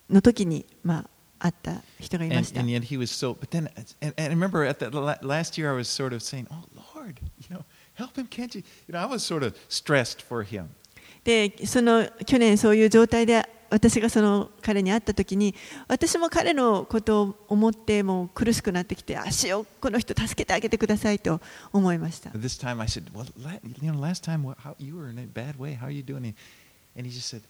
[0.10, 2.60] の時にまあ会った人がいま And, した。
[2.60, 3.34] and yet he was so.
[3.34, 3.70] But then,
[4.02, 6.64] and, and I remember at la- last year, I was sort of saying, "Oh
[6.96, 7.64] Lord, you know,
[7.96, 10.68] help him, can't you?" You know, I was sort of stressed for him.
[11.24, 15.54] でその去年そういう状態で私がその彼に会った時に
[15.88, 21.40] 私も彼のことを思ってもう苦しくなってきて足をこの人助けてあげてくださいと
[21.72, 22.32] 思いました。
[22.32, 23.26] This time I said, "Well,
[23.82, 24.44] you know, last time
[24.80, 25.78] you were in a bad way.
[25.78, 26.34] How are you doing?" And,
[26.98, 27.42] and he just said,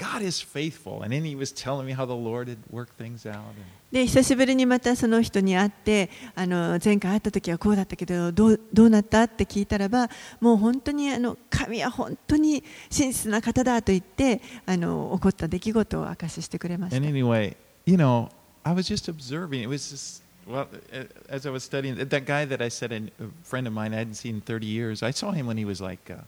[0.00, 3.26] "God is faithful." And then he was telling me how the Lord had worked things
[3.26, 3.36] out.
[3.36, 17.12] And, で久しぶりにまたその人に会ってあの前回会った時はこうだったけどどうどうなったって聞いたらばもう本当にあの神は本当に真実な方だと言ってあの起こった出来事を明かししてくれまし and た。
[17.12, 18.28] anyway, you know,
[18.64, 19.62] I was just observing.
[19.62, 23.02] It was just well, uh, as I was studying that guy that I said a
[23.44, 25.02] friend of mine I hadn't seen in 30 years.
[25.02, 26.22] I saw him when he was like uh,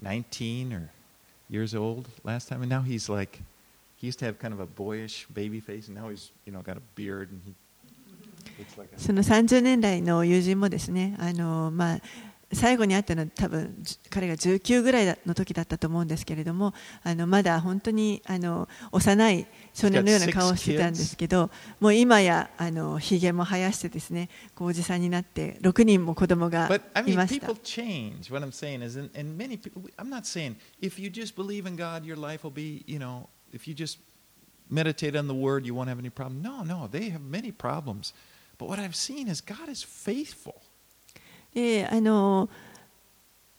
[0.00, 0.90] 19 or
[1.48, 3.40] years old last time, and now he's like
[3.96, 6.62] he used to have kind of a boyish baby face, and now he's you know
[6.62, 7.54] got a beard and he
[8.58, 12.00] looks like a その30年来の友人もですねあの、まあ、
[12.53, 28.31] 最後に会ったのは多分じ彼が19ぐらいの時だったと思うんですけれどもあのまだ本当にあの幼い少年のような顔をしてたんですけどもう今やあのひげも生やしてですねおじさんになって6人も子供が But いました change.
[28.31, 29.83] What I'm saying is, and, and many people.
[29.97, 33.27] I'm not saying if you just believe in God, your life will be, you know,
[33.51, 33.99] if you just
[34.69, 36.41] meditate on the Word, you won't have any problem.
[36.41, 38.13] No, no, they have many problems.
[38.57, 40.61] But what I've seen is God is faithful.
[41.57, 42.47] であの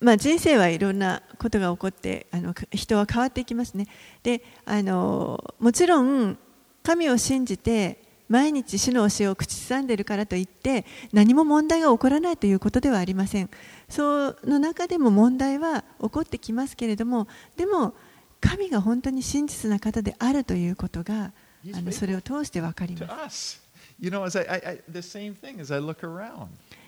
[0.01, 3.89] まあ、人生はいろんなことが起こってあのか人は変わっていきますね。
[4.23, 6.39] であのもちろん
[6.85, 13.51] 神を信じて毎日主の教えを口ずさんでいるからといって何も問題が起こらないということではありません。
[13.89, 17.95] その中でも問題は起こってきますけれどもでも
[18.41, 21.33] 神が本当に真実な方であるということが
[21.75, 23.61] あのそれを通して分かります.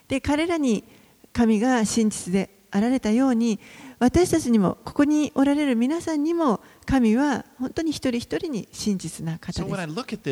[0.06, 0.84] で彼らに
[1.32, 3.58] 神が真実であられたように
[3.98, 9.68] 私たちにもここにおられる皆さんにも神は本当に一人一人に真実な方で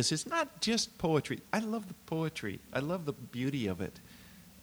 [0.02, 0.14] す。
[0.14, 0.24] So
[0.60, 1.42] this, poetry.
[1.50, 2.60] I love the poetry.
[2.72, 4.00] I love the beauty of it.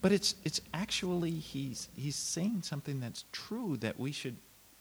[0.01, 4.37] But it's it's actually he's he's saying something that's true that we should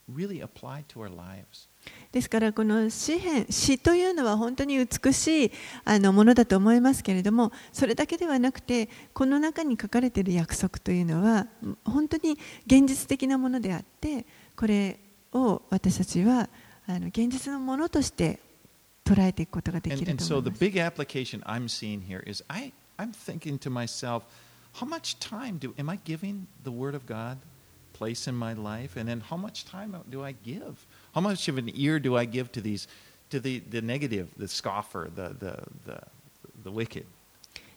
[0.06, 1.68] really apply to our lives.
[2.12, 5.52] ですからこの詩篇詩というのは本当に美しい
[5.84, 11.48] あのものだと思いますけれどもそれだけではなくてこの中に書かれている約束というのは
[11.84, 15.00] 本当に現実的なものであってこれ
[15.32, 16.48] を私たちは
[16.86, 18.38] あの現実のものとして
[19.04, 20.50] 捉えていくことができ And, る and so the。
[20.50, 24.22] big application I'm seeing here is I, I'm thinking to myself,
[24.74, 27.38] how much time do am I giving the Word of God
[27.92, 28.98] place in my life?
[28.98, 30.86] And then how much time do I give?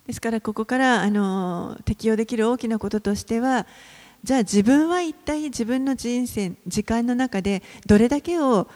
[0.08, 3.68] ですからここからあの適用できる大きなこととしては
[4.24, 8.68] じゃあ自分は一体自分の人生時間の中でどれだけを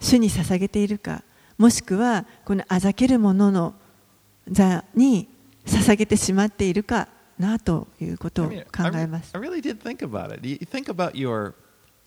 [0.00, 1.22] 主に捧げているか
[1.58, 3.74] もしくはこのあざけるものの
[4.48, 5.28] 座に
[5.66, 8.52] 捧げてしまっているかなということを考
[8.94, 9.32] えます。
[9.34, 9.60] I mean, I, I really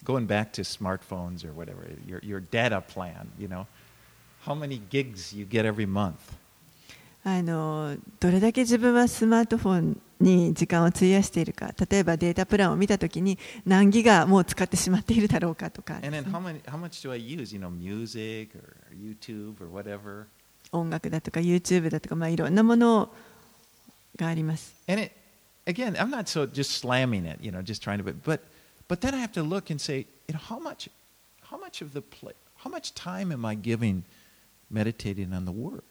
[0.04, 3.68] going back to smartphones or whatever, your, your data plan, you know,
[4.45, 6.18] how many gigs you get every month.
[7.24, 17.54] あのどれだけ自分はスマートフォンに時間を費やしているか例えばデータプランを見たときに何ギガもう使ってしまっているだろうかとか then how, many, how much do I use?
[17.54, 20.26] You know, music or YouTube or whatever.
[20.72, 23.14] 音楽だとか YouTube だとか、まあ、いろんなもの
[24.16, 24.74] があります。
[24.88, 25.12] And it,
[25.68, 28.39] again, I'm not so just slamming it, you know, just trying to, but,
[28.91, 30.89] but, then I have to look and say, you know, how much,
[31.43, 34.03] how much of the play, how much time am I giving
[34.69, 35.83] meditating on the Word?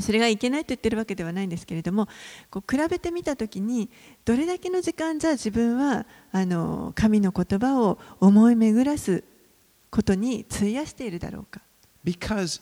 [0.00, 2.08] それがいけないと言ってるわけではないんですけれども
[2.50, 3.88] こう比べてみたときに
[4.24, 9.22] どれだけの時間じゃあ自分はあの神の言葉を思い巡らす
[9.90, 11.60] ことに費やしているだろうか
[12.04, 12.60] Because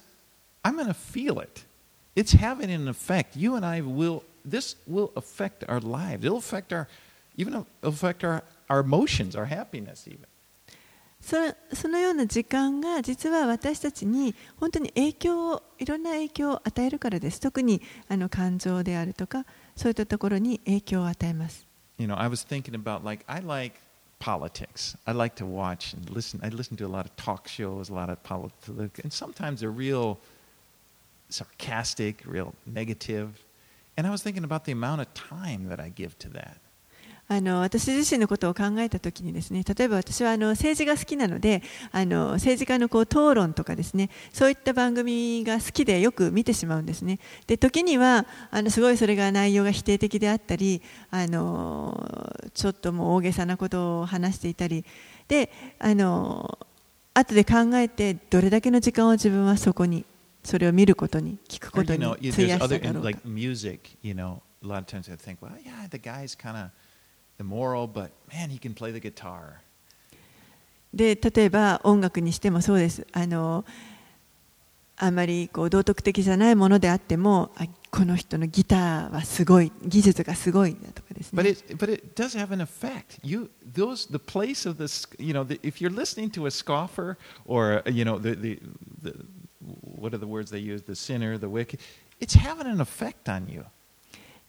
[0.62, 1.64] I'm going to feel it.
[2.14, 3.34] It's having an effect.
[3.34, 6.24] You and I will, this will affect our lives.
[6.24, 6.86] It'll affect our,
[7.36, 10.27] even affect our, our emotions, our happiness, even.
[11.19, 11.35] そ
[11.73, 19.43] そのような時間が実は私たちに本当に影響をいろんな影響を与えるからです特にあの感情であるとか
[19.75, 21.65] そういったところに影響を与えます
[21.97, 23.73] You know, I was thinking about like, I like
[24.19, 24.95] politics.
[25.07, 26.39] I like to watch and listen.
[26.43, 29.71] I listen to a lot of talk shows, a lot of politics, and sometimes they're
[29.71, 30.19] real
[31.29, 33.43] sarcastic, real negative.
[33.97, 36.57] And I was thinking about the amount of time that I give to that.
[37.32, 47.20] あの私自身のことを考えたときにですね例えば私はあの政治が好きなのであの政治家のこう討論とかですねそういった番組が好きでよく見てしまうんですね。
[47.46, 54.84] で時にはあのすごいそれが内容が否定的であったりあのちょっともう大げさなことを話していたり
[55.26, 56.58] であの
[57.14, 60.04] 後で考えてどれだけの時間を自分はそこに
[60.44, 63.10] それを見ることに聞くことに費やしただろうか
[67.38, 69.62] immoral, but man, he can play the guitar.
[70.94, 73.64] で例えば音楽にしてもそうですあの
[74.98, 83.18] あまりこう道徳的じゃないものであってもあこの人のギターはすごい技術がすごいだとかです But ね it, but it does have an effect.
[83.22, 87.18] You, those, the place of this, you know, the, if you're listening to a scoffer
[87.46, 88.60] or, uh, you know, the, the,
[89.02, 89.14] the,
[89.98, 90.82] what are the words they use?
[90.82, 91.80] The sinner, the wicked.
[92.20, 93.64] It's having an effect on you.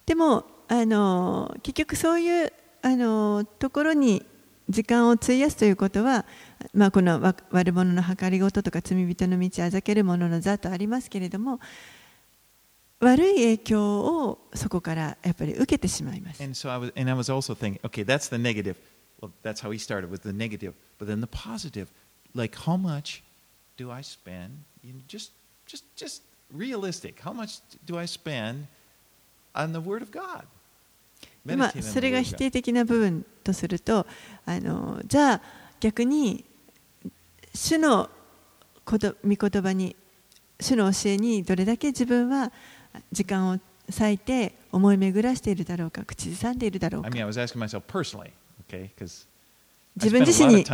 [0.06, 2.54] でもあの結局そういう
[2.86, 4.26] あのところに
[4.68, 6.26] 時間を費やすということは、
[6.74, 7.22] まあ、この
[7.52, 11.62] 悪者の計りごととか罪人の道あざける者の座とありますけれども
[13.00, 16.44] 悪い影響をそこからやっぱり受けてしまいます。
[16.44, 18.76] And so I was, and I was also thinking, okay, that's the negative.
[19.22, 20.74] Well, that's how he started with the negative.
[21.00, 21.88] But then the positive,
[22.36, 23.24] like how much
[23.78, 24.64] do I spend?
[24.84, 25.32] You know, just,
[25.66, 26.22] just, just
[26.52, 27.22] realistic.
[27.22, 28.68] How much do I spend
[29.56, 30.46] on the Word of God?
[31.46, 34.06] ま、それが否定的な部分とすると
[34.46, 35.42] あのじゃあ
[35.80, 36.46] 逆に
[37.54, 38.10] 主の
[38.86, 39.96] こと御言葉に
[40.60, 42.52] 主の教えにどれだけ自分は
[43.12, 47.10] 時間を割いて思い巡らしているだろうか口ずさんでいるだろうか。
[49.96, 50.66] 自分自身に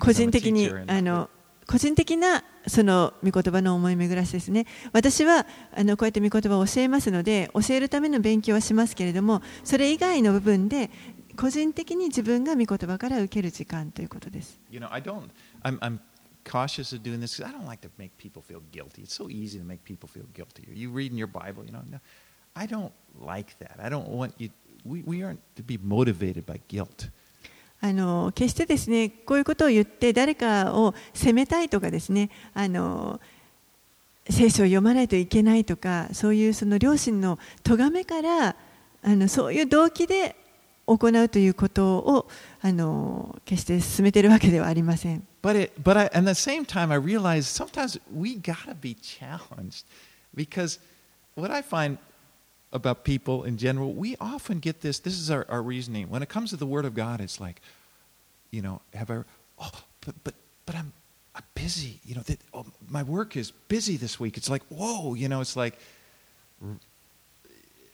[0.00, 1.30] 個人的にあの
[1.66, 10.90] 個人的なその御言葉の思い巡らしですね私はあのこうやって御言葉を教えますので教えるための勉強はしますけれどもそれ以外の部分で
[11.36, 14.60] 個人的に自分が御言葉から受ける時間ということです。
[14.70, 15.30] you know, I don't.
[15.62, 15.98] I'm, I'm
[16.44, 19.02] cautious of doing this because I don't like to make people feel guilty.
[19.02, 20.68] It's so easy to make people feel guilty.
[20.72, 21.82] You read in your Bible, you know.
[22.54, 23.78] I don't like that.
[23.82, 24.50] I don't want you.
[24.84, 27.08] We, we aren't to be motivated by guilt.
[27.84, 33.20] あの決してですねこういうことを言って誰かを責めたいとかですねあの
[34.30, 38.54] 聖書を読まないといけないとかそういうその両親の咎めから
[39.02, 40.36] あのそういう動機で
[40.86, 42.28] 行うということを
[42.60, 45.26] あの決して進めているわけではありません。
[45.42, 46.08] But it, but I,
[52.71, 54.99] about people in general, we often get this.
[54.99, 57.21] This is our, our reasoning when it comes to the Word of God.
[57.21, 57.61] It's like,
[58.51, 59.23] you know, have I?
[59.59, 59.71] Oh,
[60.05, 60.33] but but
[60.65, 60.91] but I'm
[61.35, 61.99] I'm busy.
[62.05, 64.37] You know, that, oh, my work is busy this week.
[64.37, 65.13] It's like whoa.
[65.15, 65.77] You know, it's like
[66.61, 66.77] r-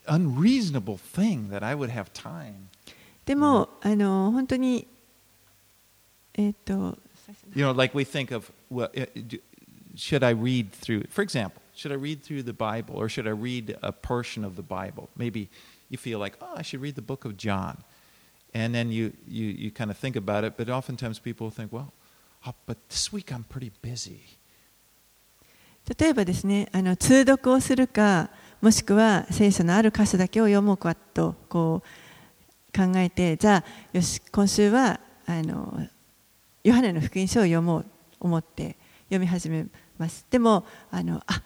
[0.08, 2.68] unreasonable thing that I would have time.
[3.24, 4.86] でも、あの本当に
[6.34, 6.98] えっ、と
[7.54, 9.40] You know, like we think of, well, uh, do-
[9.96, 13.31] should I read through, for example, should I read through the Bible or should I
[13.31, 15.07] read a portion of the Bible?
[15.15, 15.49] Maybe
[15.87, 17.77] you feel like, oh, I should read the book of John.
[18.53, 21.93] And then you, you, you kind of think about it, but oftentimes people think, well,
[22.45, 24.19] oh, but this week I'm pretty busy.
[25.97, 28.29] 例えばですねあの通読をするか
[28.61, 35.87] もしくは聖書のある箇所だけを読もうかとこう考えてじゃあよし今週はあの
[36.63, 38.75] ヨハネの福音書を読もうと思って
[39.05, 39.65] 読み始め
[39.97, 40.27] ます。
[40.29, 41.41] でもあのあ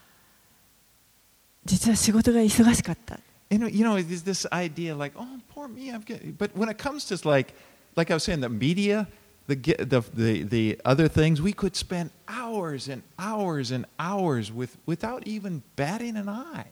[1.64, 3.20] 実は仕事が忙しかった。
[3.50, 6.36] And you know, there's this idea like, oh, poor me, I'm good.
[6.36, 7.54] But when it comes to like,
[7.96, 9.08] like I was saying, the media,
[9.46, 14.52] the ge- the the, the other things, we could spend hours and hours and hours
[14.52, 16.66] with without even batting an eye.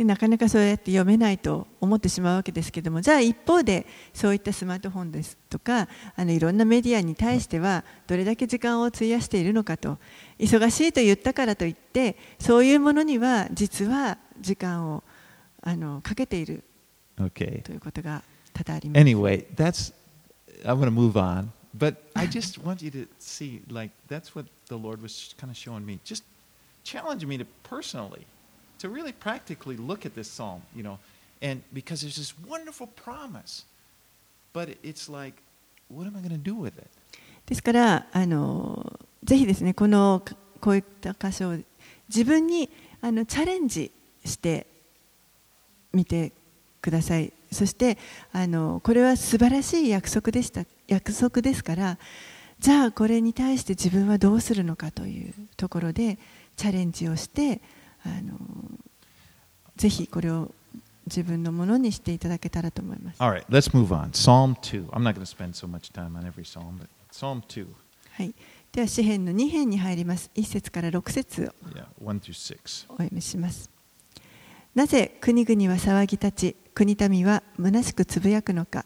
[0.00, 3.84] でなかなかそうやって読めないと思ってしまうわけですけどもじゃあ一方で
[4.14, 9.98] そういったスマートフォンですとかあのいろんなメディアに対してはどれだけ時間を費やしているのかと
[10.38, 15.02] 忙しいと言ったからといってそういうものには実は時間を
[15.60, 16.64] あのかけている
[17.18, 17.60] Okay.
[17.60, 18.22] ということが
[18.54, 19.00] 多々あります。
[19.02, 19.92] Anyway, that's
[20.64, 21.50] I'm going to move on.
[21.76, 25.58] But I just want you to see, like, that's what the Lord was kind of
[25.58, 26.00] showing me.
[26.02, 26.24] Just
[26.84, 28.24] challenge me to personally,
[28.80, 30.98] to really practically look at this psalm, you know,
[31.42, 33.64] and because there's this wonderful promise,
[34.52, 35.34] but it's like,
[35.88, 36.88] what am I going to do with it?
[37.46, 40.22] ですからあのぜひですねこの
[40.60, 41.58] こういった箇所を
[42.08, 42.70] 自分に
[43.00, 43.90] あのチャレンジ
[44.24, 44.66] して
[45.92, 46.30] みて
[46.80, 47.98] くださいそして
[48.32, 51.98] あのこれは素晴らしい約束でした約束ですから
[52.60, 56.18] じゃあこれに対して自分はどうするのかというところで
[56.56, 57.60] チャレンジをして
[58.04, 58.38] あの
[59.76, 60.52] ぜひこれを
[61.06, 63.22] 自分のものにしていただけたらと思います。
[63.22, 64.10] All right, let's move on.
[64.10, 64.90] Psalm 2.
[64.90, 67.66] I'm not going to spend so much time on every psalm, but Psalm 2,
[68.12, 68.34] はい、
[68.72, 70.30] では詩編の2編に入ります。
[70.34, 72.86] 1節から6節を yeah, 1 through 6.
[72.88, 73.70] お読みします。
[74.74, 78.84] なぜ国々は騒ぎ立ち、国民は虚しくつぶやくのか。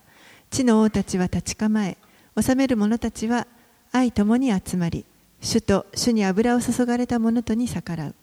[0.50, 1.98] 地の王たちは立ち構え、
[2.40, 3.46] 治める者たちは
[3.92, 5.04] 愛ともに集まり、
[5.40, 8.14] 主と主に油を注がれた者とに逆らう。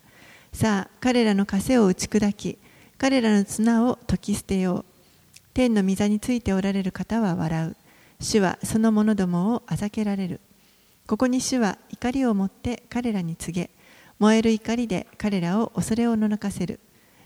[0.52, 2.58] さあ、彼らの枷を打ち砕き、
[2.98, 4.84] 彼らの綱を解き捨てよう。
[5.54, 7.76] 天の御座についておられる方は笑う。
[8.20, 10.40] 主はその者どもをあざけられる。
[11.06, 13.70] ここに主は怒りを持って彼らに告げ、
[14.18, 16.80] 燃える怒りで彼らを恐れをののかせる。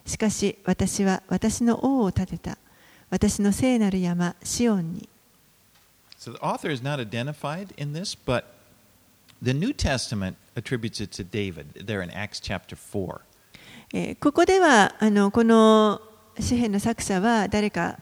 [0.07, 2.59] しかし私は私の王を立てた。
[3.11, 5.09] 私の聖なる山、シオンに。
[6.19, 8.45] So the author is not identified in this, but
[9.43, 13.21] The New Testament attributes to David there in Acts chapter 4.
[14.21, 16.01] ここではあのこの
[16.41, 17.99] 詩篇の作者は誰か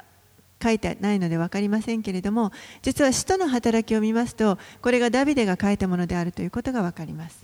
[0.62, 7.41] 書いてないので分かりませんけれども実は使徒の働きを見ますとこれがダビデが書いたものであるということが分かります。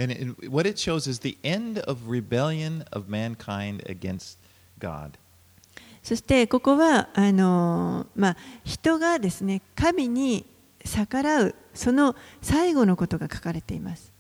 [6.03, 10.47] そしてここはあの、まあ、人がですね神に
[10.85, 14.13] 逆らうその最後のことが書かれています。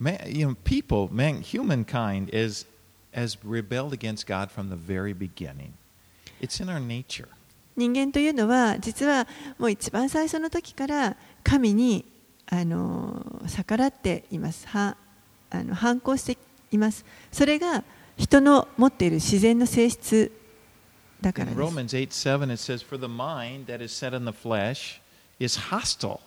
[0.00, 2.66] Man, you know, people, man, humankind is
[3.12, 5.72] has rebelled against God from the very beginning.
[6.40, 7.28] It's in our nature.
[7.76, 9.26] 人間というのは実は
[9.58, 12.04] もう一番最初の時から神に
[12.46, 14.96] あの逆らっていますは
[15.50, 16.38] あの反抗して
[16.70, 17.82] いますそれが
[18.16, 20.30] 人の持っている自然の性質
[21.20, 24.32] だから In です Romans 8 7, it says, For the mind that is set on the
[24.32, 25.00] flesh
[25.38, 26.20] is hostile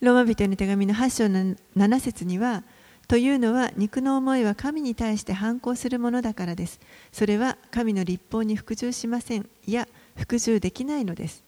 [0.00, 2.62] ローマ人の手紙の8章の7節には、
[3.06, 6.80] というのは肉の思いは神に対して反抗するものだからです。
[7.12, 9.48] それは神の立法に服従しません。
[9.66, 11.42] いや、服従できないのです。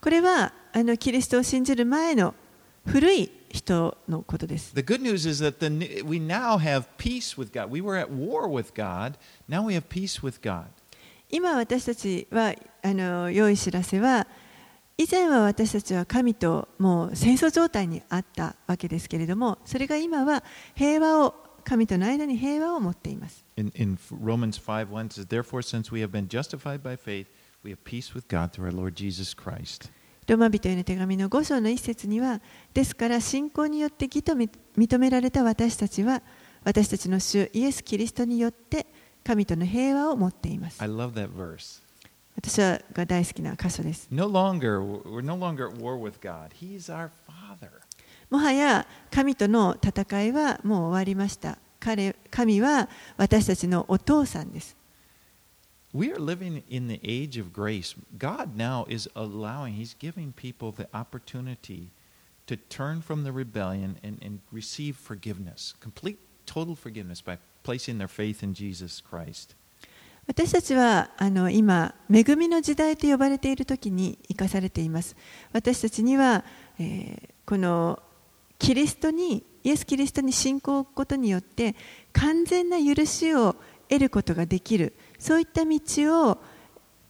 [0.00, 2.34] これはあのキリストを信じる前の
[2.88, 7.70] 古い人のことです The good news is that the, we now have peace with God.
[7.70, 9.14] We were at war with God.
[9.48, 10.66] Now we have peace with God.
[11.30, 14.26] 今私たちはあの良い知らせは
[14.96, 20.42] 以前は私たちは神ともう戦争状態にあったわけですけれどもそれが今は
[20.74, 21.34] 平和を
[21.64, 27.26] 神との間に平和を持っています In, in Romans 5 1 it says, Therefore, since we have been justified by faith,
[27.62, 29.90] we have peace with God through our Lord Jesus Christ.
[30.28, 32.42] ローマ人への手紙の5章の一節には
[32.74, 36.22] ですから信仰によって義とみ認められた私たちは
[36.64, 38.86] 私たちの主イエス・キリストによって
[39.24, 41.82] 神との平和を持っています I love that verse.
[42.36, 46.50] 私はが大好きな箇所です No longer, we're no longer at war with God.
[46.54, 47.70] He's our Father.
[48.28, 51.56] もはや神との戦いはもう終わりました。
[51.80, 54.77] 彼神は私たちのお父さんです。
[55.92, 57.94] We are living in the age of grace.
[58.18, 61.90] God now is allowing, He's giving people the opportunity
[62.46, 68.08] to turn from the rebellion and, and receive forgiveness, complete, total forgiveness by placing their
[68.08, 69.54] faith in Jesus Christ.
[70.26, 75.16] 私たちはあの今、恵みの時代と呼ばれている時に生かされています。
[75.52, 76.44] 私たちには、
[76.78, 78.02] えーこの
[78.58, 81.74] キリストに、イエス・キリストに信仰を置くことによって、
[82.12, 83.56] 完全な許しを
[83.88, 85.78] 得ることができるそういった道
[86.30, 86.38] を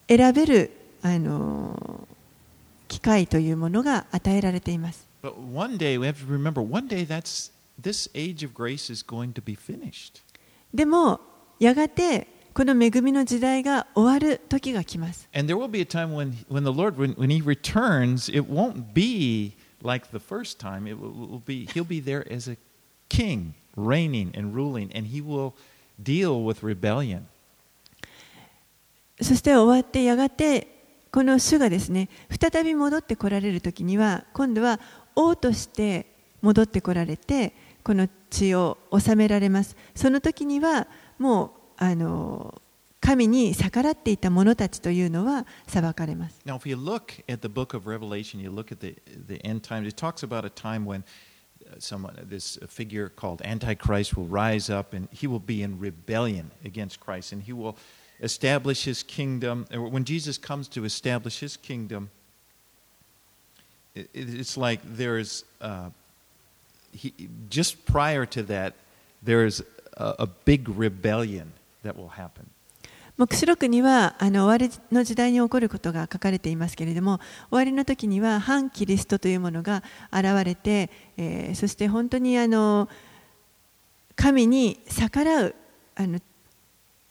[0.09, 0.71] 選べる
[1.03, 2.07] あの
[2.89, 5.07] 機会というものが与えられています。
[5.23, 9.33] But one day, we have to remember, one day that's, this age of grace is going
[9.35, 10.23] to be finished.
[10.73, 11.21] でも、
[11.59, 15.29] やがてこの恵みの時代が終わる時が来ます。
[15.33, 18.95] And there will be a time when, when the Lord, when, when He returns, it won't
[18.95, 20.89] be like the first time.
[20.89, 22.57] It will, will be, He'll be there as a
[23.09, 25.55] king, reigning and ruling, and He will
[26.03, 27.29] deal with rebellion.
[29.21, 30.69] そして終わってやがて
[31.11, 32.09] この主がですね
[32.41, 34.81] 再び戻ってこられる時には今度は
[35.14, 36.07] 王として
[36.43, 40.87] 戻ってこられてこの地を治められますその時には
[41.19, 42.61] もうあの
[43.01, 46.41] 神に逆らっていた者たちというのは裁かれます。
[46.45, 48.97] Now, if you look at the book of Revelation, you look at the,
[49.29, 51.05] the end times, it talks about a time when
[51.79, 56.99] someone, this figure called Antichrist will rise up and he will be in rebellion against
[57.01, 57.77] Christ and he will
[58.21, 59.66] establish his kingdom.
[59.71, 62.11] When Jesus comes to establish his kingdom,
[63.95, 65.91] it's like there is, uh,
[66.93, 67.12] he,
[67.49, 68.75] just prior to that,
[69.23, 69.62] there is
[69.97, 71.53] a, a big rebellion
[71.83, 72.51] that will happen.
[73.19, 77.19] 黙示録にはあの終わりの時代に起こることが書かれていますけれども
[77.51, 82.89] 終わりの時には反キリストというものが現れて、えー、そして本当にあの
[84.14, 85.55] 神に逆らう
[85.97, 86.21] あの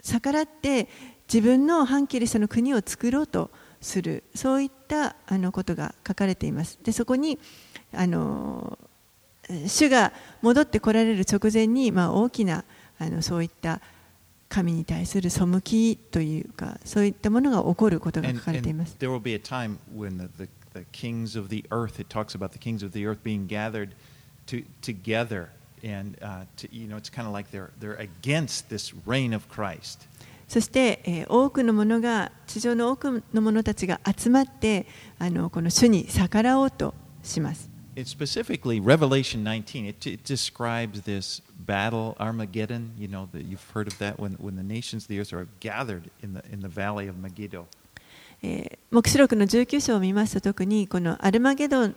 [0.07, 0.87] 逆らって
[1.31, 3.51] 自分の反キリストの国を作ろうと
[3.81, 6.79] するそういったあのことが書かれています。
[6.81, 7.37] でそこに
[7.93, 8.79] あの
[9.67, 12.63] 主が戻ってこられる直前に、まあ、大きな
[12.99, 13.81] あのそういった
[14.49, 18.95] 神に対する背きというか、そういったものが起こることが書かれています。
[18.99, 19.07] The,
[20.37, 23.45] the, the kings of the earth, it talks about the kings of the earth being
[23.47, 23.89] gathered
[24.47, 25.49] to, together,
[25.83, 29.47] and uh, to, you know, it's kind of like they're, they're against this reign of
[29.49, 30.07] Christ.
[30.47, 34.85] そして、えー、多くの者が地上の多くの者たちが集まって
[35.19, 37.69] あのこの主に逆らおうとします。
[37.97, 39.87] It's specifically Revelation 19.
[39.87, 42.91] It, it describes this battle, Armageddon.
[42.97, 46.11] You know, you've heard of that when, when the nations of the earth are gathered
[46.21, 47.65] in the, in the valley of Megiddo.
[48.43, 51.95] えー、黙示録の19章を見ますと特にこのアルマゲドン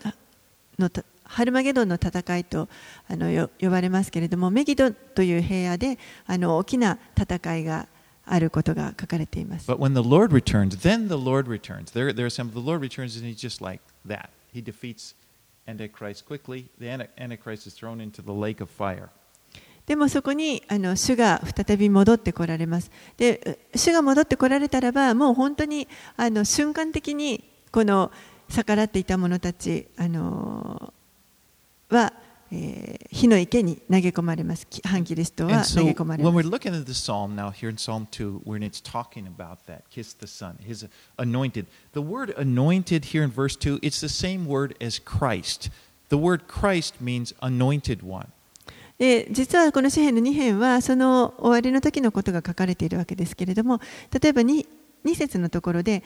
[0.78, 0.90] の
[1.30, 2.68] ハルマゲドンの戦いと
[3.08, 7.86] あの呼ばれますけれどもメギドという平野であの大きな戦いが
[8.26, 9.70] あることが書かれています。
[9.70, 11.92] But when the Lord returns, then the Lord returns.
[11.92, 14.30] There, there are some, the Lord returns and he's just like that.
[14.52, 15.14] He defeats
[15.68, 16.66] Antichrist quickly.
[16.80, 19.10] The Antichrist is thrown into the lake of fire.
[19.86, 22.90] でもそこにあの主が再び戻ってこられます。
[23.16, 28.10] で、主が戻ってこられたらば、もう本当にあの瞬間的にこの
[28.48, 30.92] 逆らっていた者たちあの
[31.90, 32.12] は、
[32.52, 34.66] えー、火の池に投げ込まれます。
[34.84, 36.36] 反キリストは投げ込まれます。
[36.36, 36.42] So,
[49.30, 53.80] 実はこの詩篇の2編はその終わりの時のことが書かれているわけですけれども、
[54.20, 54.66] 例えば 2,
[55.06, 56.02] 2節のところで、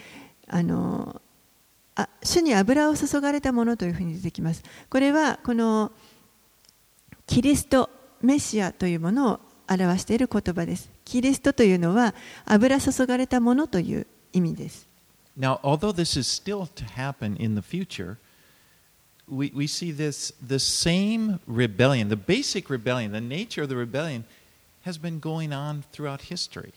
[0.47, 1.21] あの、
[1.97, 4.63] あ主に油を注がれたものというふうに出てきます。
[4.91, 5.93] これはこの
[7.27, 7.89] キリスト、
[8.21, 10.91] メシアというものを表している言葉です。
[11.05, 12.15] キリストというのは
[12.45, 14.87] 油注がれたものという意味です。
[15.39, 18.19] Now, although this is still to happen in the future,
[19.29, 24.25] we, we see this the same rebellion, the basic rebellion, the nature of the rebellion
[24.85, 26.73] has been going on throughout history.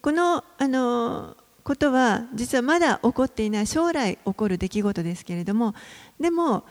[0.00, 1.36] このあの
[1.66, 5.74] ことは実はまだ起こっていない将来起こる出来事ですけれども
[6.20, 6.62] でも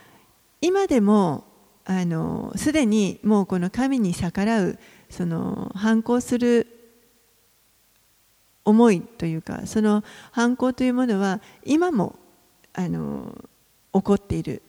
[0.61, 1.43] 今でも
[1.83, 4.79] あのすでにもうこの神に逆らう
[5.09, 6.67] その反抗する
[8.63, 12.15] 思いというかその反抗というものは今も
[12.71, 13.35] あの
[13.93, 14.61] 起こっている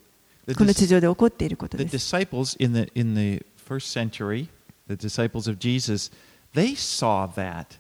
[0.59, 1.91] この地上で起こっていることです。
[1.91, 4.49] The disciples in the, in the first century,
[4.89, 6.11] the disciples of Jesus,
[6.53, 7.79] they saw that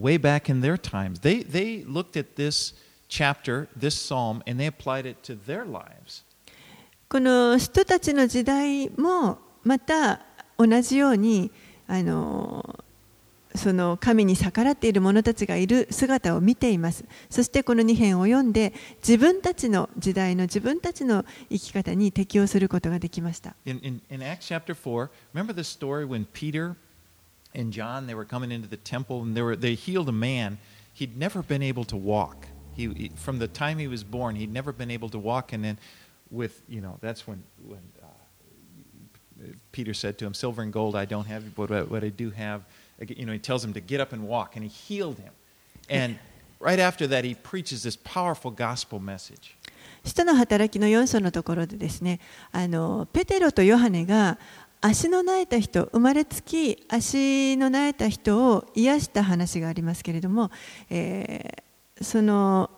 [0.00, 1.20] way back in their times.
[1.20, 2.72] They, they looked at this
[3.08, 6.24] chapter, this psalm, and they applied it to their lives.
[7.08, 10.20] この人たちの時代もまた
[10.56, 11.50] 同じように
[11.88, 12.84] あの
[13.56, 17.04] その神に逆らっている者たちがいる姿を見ています。
[17.28, 23.56] そしてこの2編を読んで自分たちの時代の自分たちの生き方に適応することができました。
[23.64, 24.20] In, in, in
[27.53, 30.57] and John they were coming into the temple and they were they healed a man.
[30.93, 32.47] He'd never been able to walk.
[32.75, 35.77] He, from the time he was born, he'd never been able to walk, and then
[36.29, 41.05] with you know that's when when uh, Peter said to him, "Silver and gold I
[41.05, 42.63] don't have, but what I do have."
[43.07, 45.33] you know, he tells him to get up and walk, and he healed him.
[45.89, 46.17] And
[46.59, 49.55] right after that, he preaches this powerful gospel message.
[50.03, 52.19] 使徒の働きの4章のところでですね
[52.51, 54.37] あのペテロとヨハネが
[54.80, 60.50] 足の苗えた人生まれつき足の苗えた人を癒した話がありますけれども、
[60.88, 62.70] えー、その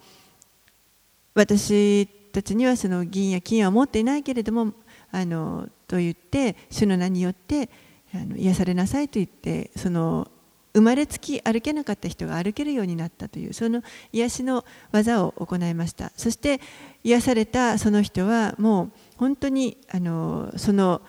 [1.34, 4.72] 私たちにはその銀や金は持っていないけれども
[5.12, 7.70] あのと言って主の名によって
[8.14, 10.28] あの癒されなさいと言ってその
[10.74, 13.82] 生まれつき歩けなかった人が歩けるようになったというその
[14.12, 16.12] 癒しの技を行いました。
[16.16, 16.60] そして
[17.04, 21.02] 癒されたその人はもう本当にあのその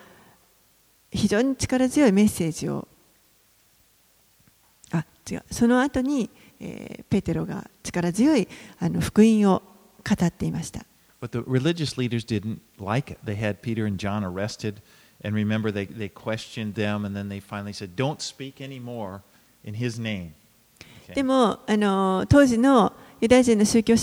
[1.14, 2.88] 非常に力強いメッセージを
[4.90, 6.28] あ違うその後に、
[6.60, 8.48] えー、ペテロが力強い
[8.80, 9.62] あの福音を
[10.02, 10.84] 語っていました。
[11.20, 13.18] But the religious leaders didn't like it.
[13.24, 14.82] They had Peter and John arrested,
[15.24, 19.22] and remember, they, they questioned them, and then they finally said, Don't speak anymore
[19.64, 20.32] in his name.
[21.14, 23.94] でもあの当時のユダヤ人の宗教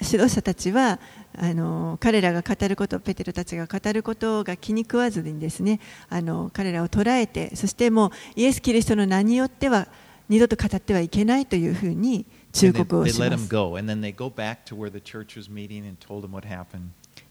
[0.00, 1.00] 指導者たちは
[1.36, 9.88] あの彼らが語ることペテロたちが語ることが気に食わずにですねあの彼らを捕らえてそしてもうイエス・キリストの名によっては
[10.28, 13.48] 二度と語ってはいけないというふうに忠告をします。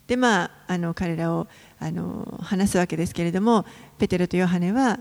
[0.08, 1.48] で、まあ、あの彼らを
[1.80, 3.66] あの話すわけですけれども、
[4.00, 5.00] ペテロとヨハネは、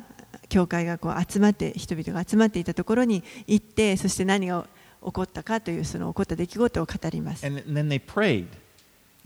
[0.48, 4.66] 教会がこう集まって、人々が集まっていたところに行って、そして何が
[5.04, 7.46] 起こったかという、その起こった出来事を語ります。
[7.46, 8.46] And then they prayed.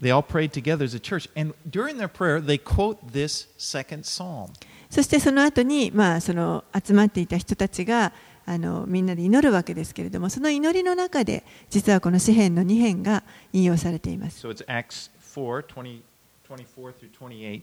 [0.00, 1.30] They all prayed together as a church.
[1.38, 4.50] And during their prayer, they quote this second psalm.
[4.88, 8.12] そしてその後に、まあ、その集まっていた人たちが、
[8.46, 14.44] あのみんなで祈るわけですけれども、その祈りの中で、実はこの詩篇の2編が引用されています。
[14.46, 16.02] So、4,
[16.48, 17.62] 20,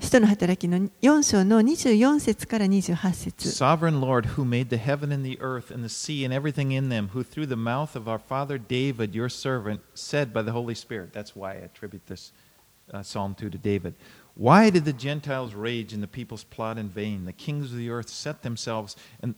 [0.00, 6.72] 使徒の働きの4章の24節から28節 Sovereign Lord, who made the heaven and the earth and the sea and everything
[6.72, 10.52] in them, who through the mouth of our father David, your servant, said by the
[10.52, 12.32] Holy Spirit, that's why I attribute this
[12.92, 13.94] uh, Psalm 2 to David.
[14.34, 17.24] Why did the Gentiles rage and the peoples plot in vain?
[17.24, 19.34] The kings of the earth set themselves and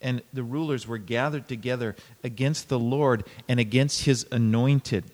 [0.00, 5.04] and the rulers were gathered together against the Lord and against his anointed.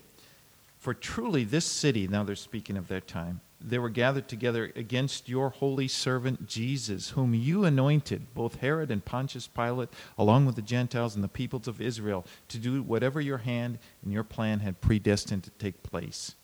[0.78, 5.27] For truly, this city, now they're speaking of their time, they were gathered together against
[5.27, 10.61] your holy servant Jesus, whom you anointed, both Herod and Pontius Pilate, along with the
[10.61, 14.79] Gentiles and the peoples of Israel, to do whatever your hand and your plan had
[14.81, 16.35] predestined to take place.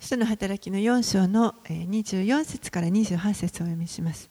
[0.00, 4.28] 使徒の働きの4章の24節から28節をお読みします。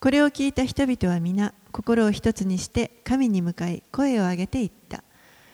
[0.00, 5.02] これを聞いた人々は皆心を一つにして神に向かい声を上げて言った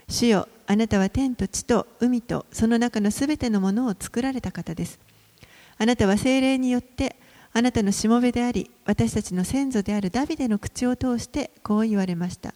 [0.09, 4.99] 主よあなたは天と地と海とその中のすべてのものを作られた方です
[5.81, 7.17] あなたは精霊によって
[7.53, 12.55] あなたのしもべであり私たちの先祖であるダビデの口を通してこう言われました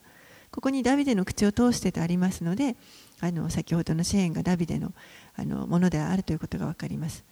[0.53, 2.77] ここにダビデの口を通してとありますので
[3.21, 4.93] あの先ほどの支援がダビデの
[5.37, 7.25] あのものであるということが分かります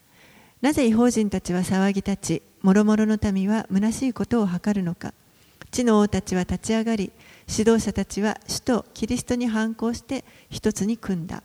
[0.62, 5.12] なぜ違法人たちは騒ぎ立ち、もろもろの民は虚しいことを図るのか。
[5.72, 7.10] 地の王たちは立ち上がり、
[7.50, 11.42] 指導者たちは首都キリストに反抗して一つに組んだ。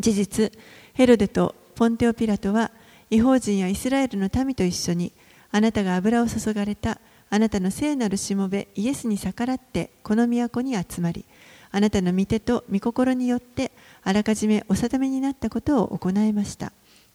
[0.00, 0.52] 事実、
[0.92, 2.72] ヘロデとポンテオピラトは
[3.10, 5.12] 違法人やイスラエルの民と一緒に
[5.50, 11.24] あなたが油を注がれたあなたの聖なるしもべイエスに逆らってこの都に集まり
[11.72, 16.72] あなたの御手と御心によってあらかじめお定めになったことを行いました。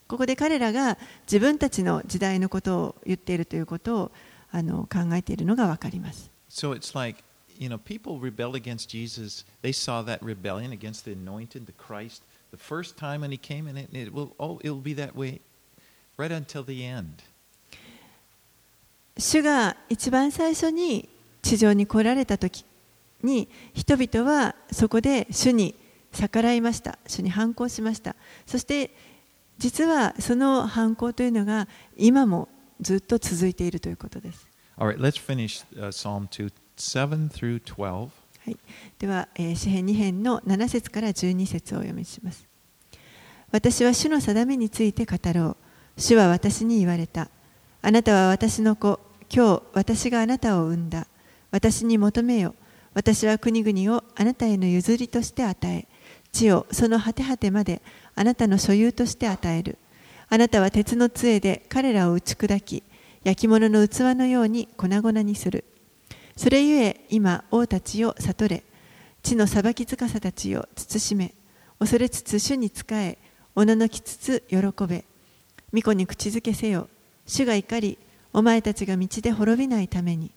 [0.08, 4.12] ここで彼らが自分たちの時代のことを言っているということを
[4.50, 6.30] あの考えているのが分かります。
[6.48, 7.22] So it's like,
[7.58, 9.44] you know, people rebel against Jesus.
[9.62, 13.68] They saw that rebellion against the anointed, the Christ, the first time when he came,
[13.68, 15.40] and it, it will, oh, it will be that way
[16.18, 17.22] right until the end.
[19.18, 21.08] 主が一番最初に
[21.42, 22.64] 地上に来られた時
[23.22, 25.74] に人々はそこで主に
[26.12, 26.98] 逆らいました。
[27.06, 28.14] 主に反抗しました。
[28.46, 28.90] そして
[29.58, 32.48] 実はその反抗というのが今も
[32.80, 34.46] ずっと続いているということです。
[34.76, 37.88] Right, finish, uh, Psalm 2, 7
[38.46, 38.56] はい、
[38.98, 42.46] では、えー、詩編2編の7節から12節をお読みします。
[43.50, 45.65] 私は主の定めについて語ろう。
[45.98, 47.30] 主は私に言われた。
[47.80, 49.00] あなたは私の子。
[49.34, 51.06] 今日私があなたを産んだ。
[51.50, 52.54] 私に求めよ。
[52.92, 55.88] 私は国々をあなたへの譲りとして与え、
[56.32, 57.80] 地をその果て果てまで
[58.14, 59.78] あなたの所有として与える。
[60.28, 62.82] あなたは鉄の杖で彼らを打ち砕き、
[63.24, 65.64] 焼き物の器のように粉々にする。
[66.36, 68.64] それゆえ今王たちを悟れ、
[69.22, 71.34] 地の裁き塚さたちを慎め、
[71.78, 73.16] 恐れつつ主に仕え、
[73.54, 75.06] おののきつつ喜べ。
[75.76, 76.88] 巫女に口づけせよ。
[77.26, 77.98] 主が怒り、
[78.32, 80.30] お前たちが道で滅びないために。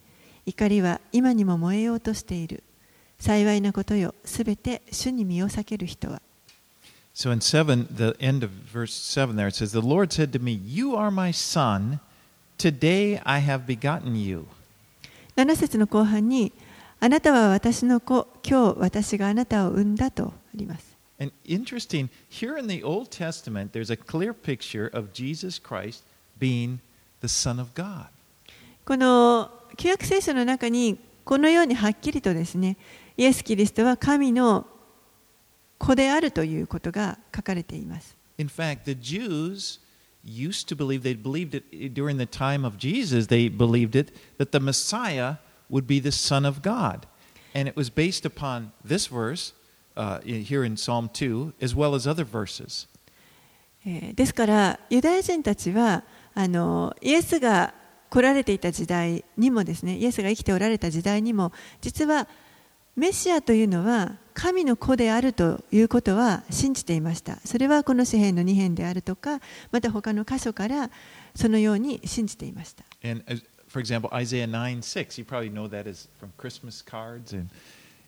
[0.45, 2.61] 怒りは今にも燃えようとしている。
[3.19, 6.21] 幸いなことよ、すべて主に身を避ける人は。
[7.15, 10.59] So in 7, the end of verse 7 there, it says, The Lord said to me,
[10.65, 11.99] You are my son.
[12.57, 14.45] Today I have begotten you.
[15.37, 16.51] 7節の後半に、
[16.99, 20.88] あなたは私の子、今日私があなたを産んだとあります。
[21.18, 26.03] And interesting, here in the Old Testament, there's a clear picture of Jesus Christ
[26.38, 26.80] being
[27.20, 28.09] the Son of God.
[28.84, 32.76] この旧約聖書の中にこのようにはっきりとですね
[33.16, 34.66] イエス・キリストは神の
[35.78, 38.16] 子であるということが書かれています。
[38.36, 39.80] In fact, the Jews
[40.24, 44.51] used to believe, they believed it during the time of Jesus, they believed it, that
[44.51, 45.36] the Messiah
[45.70, 47.07] would be the Son of God.
[47.55, 49.53] And it was based upon this verse
[49.95, 52.87] Uh, here in Psalm 2, as well as other verses.
[53.85, 57.73] えーですからユダヤ人たちはあのイエスが
[58.09, 62.27] 来られていた時代にもですねイエスが生きておられた時代にも実は
[62.97, 69.39] メシアというのは神の子であるということは信じていましたそれはこの詩篇の2編であるとか
[69.71, 70.89] また他の箇所から
[71.33, 73.23] そのように信じていました And
[73.69, 77.33] for example, Isaiah 9 6, you probably know that is from Christmas cards.
[77.33, 77.49] And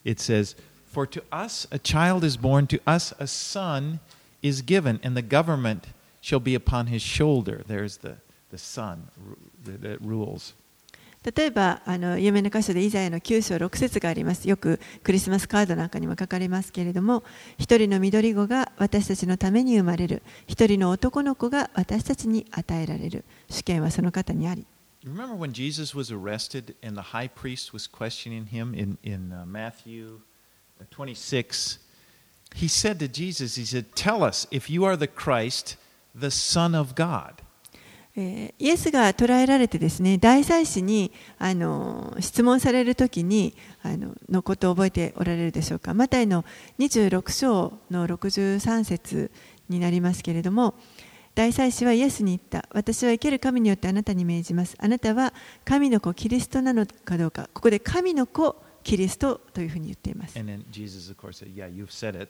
[0.04, 0.56] it says,
[0.93, 4.01] For to us a child is born, to us a son
[4.43, 5.89] is given, and the government
[6.21, 7.63] shall be upon his shoulder.
[7.67, 8.17] There's the,
[8.51, 10.55] the son ru- that, that rules.
[11.27, 17.25] 例えばあの有名な箇所でイザヤの9章6節がありますよくクリスマスカードなんかにも書かれますけれども
[17.59, 24.65] 一人の緑子が私たちのために生まれる一人の男の子が私たちに与えられる主権はその方にあり
[25.03, 29.33] You remember when Jesus was arrested and the high priest was questioning him in, in
[29.33, 30.21] uh, Matthew
[30.90, 31.80] 26?
[32.56, 35.78] He said to Jesus, He said, Tell us if you are the Christ,
[36.14, 37.42] the Son of God.
[38.14, 46.44] イエスが捕らえられてですね大祭司にあの質問されるときにあののことを覚えておられるでしょうかマタイの
[46.78, 49.32] 26章の63節
[49.70, 50.74] になりますけれども
[51.36, 60.38] 大祭司はイエスに言った私は生ける神によってあなたに命じますあなたは神の子キリストなのかどうかここで神の子キリストというふうに言っています。
[60.72, 62.28] Jesus, course, yeah,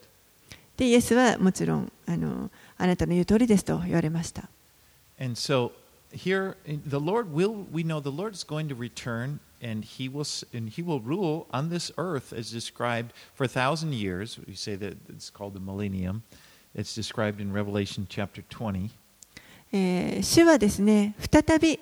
[0.77, 4.49] で、イエスはもちろんあ,のあなたの言う通りですと言われました。
[5.19, 5.71] So、
[6.13, 8.01] here, will, know,
[8.75, 9.39] return,
[19.73, 21.79] え、主はですね、再び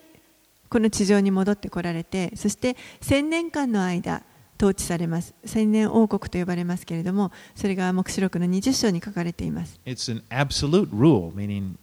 [0.70, 4.24] この地上に戻ってこられて、そして千年間の間、
[4.60, 11.78] 統治されます千年王国と呼ばれますけれどもそれが黙示録の20章に書かれています It's an absolute rule, meaning,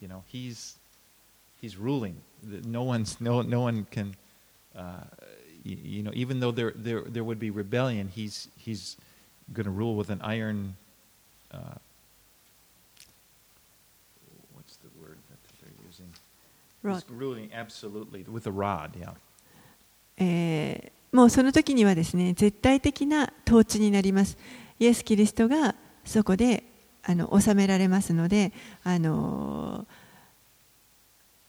[0.00, 0.76] you know, he's,
[1.60, 2.14] he's ruling.
[2.64, 4.14] No, one's, no, no one can,
[4.76, 5.04] uh,
[5.64, 8.96] you know, even though there, there, there would be rebellion, he's, he's
[9.52, 10.76] going to rule with an iron,
[11.52, 11.56] uh,
[14.54, 16.06] what's the word that they're using?
[16.82, 19.14] Rod He's ruling absolutely with a rod, yeah.
[20.16, 24.36] えーもうその時にはですね絶対的な統治になります
[24.78, 26.64] イエス・キリストがそこで
[27.02, 28.52] あの収められますので
[28.82, 29.86] あの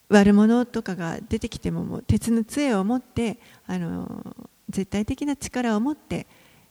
[0.09, 4.35] 悪者とかが出てきてももう鉄の杖を持ってあの
[4.69, 6.27] 絶対的な力を持って、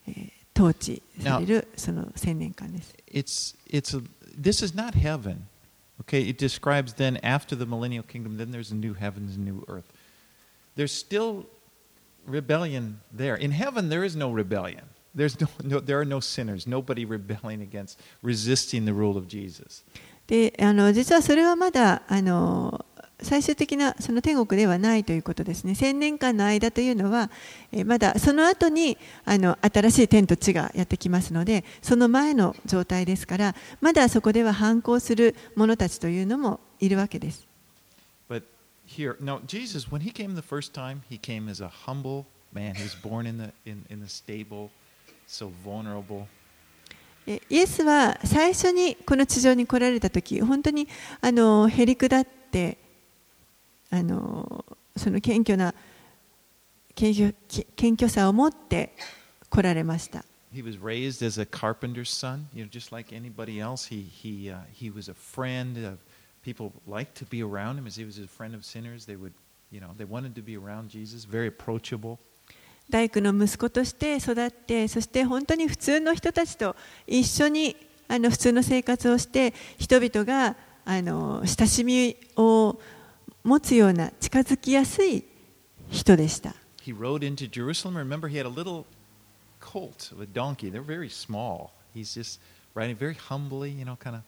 [0.09, 2.95] えー統治されるその千年間です。
[3.12, 4.03] it's it's a,
[4.40, 5.47] this is not heaven
[6.01, 9.64] okay it describes then after the millennial kingdom then there's a new heavens and new
[9.68, 9.84] earth
[10.76, 11.45] there's still
[12.29, 14.83] rebellion there in heaven there is no rebellion
[15.16, 19.85] there's no, no there are no sinners nobody rebelling against resisting the rule of jesus
[20.27, 22.85] であの実はそれはまだあの
[23.25, 25.75] 最終的なその天国ではないということですね。
[25.75, 27.31] 千年間の間というのは、
[27.72, 37.47] えまだその後にあの新しい天と地がやってきますので、その前の状態ですから、まだそこでは反抗する者たちというのもいるわけです。
[38.86, 42.76] but here now jesus when he came the first time he came as a humble man
[42.76, 44.70] he was born in the in, in the stable
[45.28, 46.28] so vulnerable
[47.28, 50.88] えイエスは最初にこの地上に来られた時本当に
[51.22, 52.78] あのへりくだって
[53.91, 54.66] あの
[54.97, 55.74] その謙虚な
[56.95, 58.95] 謙虚き謙虚さを持って
[59.49, 63.86] 来られました He was raised as a carpenter's son, you know, just like anybody else.
[63.86, 65.99] He he uh, he was a friend of
[66.45, 69.07] people liked to be around him as he was a friend of sinners.
[69.07, 69.32] They would,
[69.70, 71.24] you know, they wanted to be around Jesus.
[71.24, 72.18] Very approachable.
[72.90, 76.76] 大工の息子として育ってそして本当に普通の人たちと
[77.07, 77.74] 一緒に
[78.09, 82.78] あの普通の生活をして人々があの親しみを
[83.42, 85.24] 持つような近づきやすい
[85.90, 86.55] 人でした。
[86.84, 87.97] he rode into Jerusalem.
[87.97, 88.86] Remember, he had a little
[89.61, 90.68] colt a donkey.
[90.68, 91.72] They're very small.
[91.95, 92.40] He's just
[92.74, 94.22] riding very humbly, you know, kind of.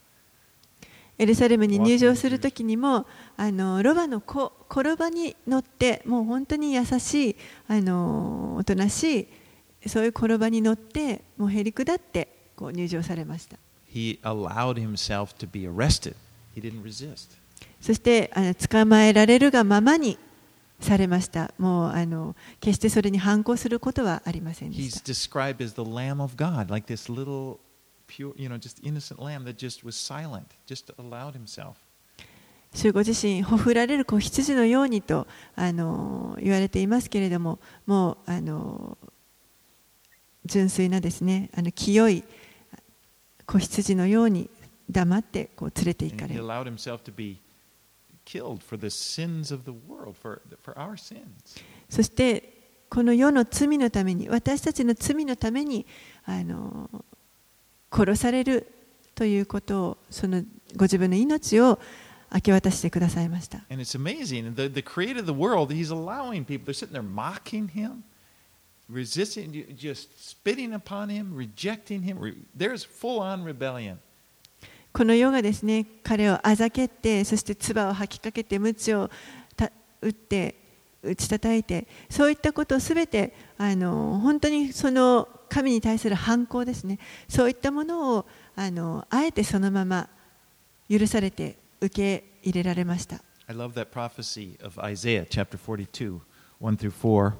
[1.19, 3.07] エルサレムに入場するときにも
[3.37, 7.37] あのロバの子転ばに乗ってもう本当に優しい
[7.69, 9.29] あのおとなし
[9.83, 13.57] いそういう転ばに乗ってもうへりくだってこう入場されました
[13.93, 16.15] He allowed himself to be arrested.
[16.55, 17.31] He didn't resist.
[17.81, 20.19] そしてあの捕まえられるがままに
[20.81, 27.59] されましたもうあの決してそれに反抗することはありませんでし He's た described as the Lamb of God, like this little,
[28.07, 31.77] pure, you know, just innocent lamb that just was silent, just allowed himself.
[32.75, 38.99] 主ご自身ほふられる子羊のようにとあの言われていますけれどももうあの
[40.45, 42.23] 純粋なですねあの清い
[43.47, 44.51] 子羊のように
[44.91, 47.39] 黙ってこう連れて行か he れる allowed himself to be
[48.27, 51.23] killed for the sins of the world, for, for our sins.
[51.89, 52.53] そして
[52.91, 55.87] この世の罪のために私たちの罪のために
[56.25, 56.91] あの
[57.91, 58.73] 殺される
[59.15, 60.43] ということをその
[60.77, 61.79] ご自分の命を
[62.33, 63.61] 明け渡してくださいました。
[74.93, 79.11] この世がですね、彼をあざけて、そして唾を吐きかけて、鞭を
[80.01, 80.55] 打って、
[81.03, 90.09] 打ち叩いて、そういったことをすべて、あの本当にその神に対する反抗ですねそういったものをあのあえてそのまま
[90.91, 96.21] 許されて受け入れられました I love that prophecy of Isaiah chapter 42,
[96.61, 97.33] 1 through 4.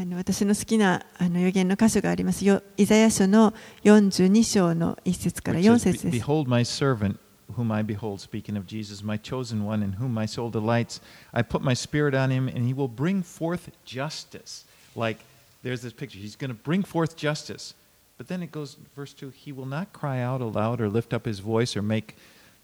[0.00, 3.52] あの私の好きなあの予言の箇所がありますよイザヤ書の
[3.82, 7.16] 42章の1節から which 4 says, 節 "Be- です Behold my servant,
[7.56, 11.00] whom I behold, speaking of Jesus, my chosen one, in whom my soul delights.
[11.32, 14.66] I put my spirit on him, and he will bring forth justice.
[14.94, 15.18] Like
[15.67, 16.19] there's this picture.
[16.19, 17.73] He's going to bring forth justice.
[18.17, 21.25] But then it goes, verse 2 He will not cry out aloud or lift up
[21.25, 22.15] his voice or make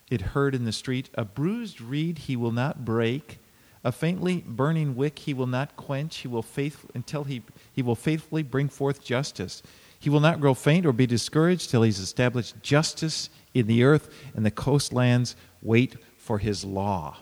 [0.09, 1.09] it heard in the street.
[1.15, 3.39] A bruised reed he will not break.
[3.83, 6.17] A faintly burning wick he will not quench.
[6.17, 7.41] He will faith until he,
[7.73, 9.63] he will faithfully bring forth justice.
[9.97, 14.09] He will not grow faint or be discouraged till he's established justice in the earth,
[14.35, 17.17] and the coastlands wait for his law.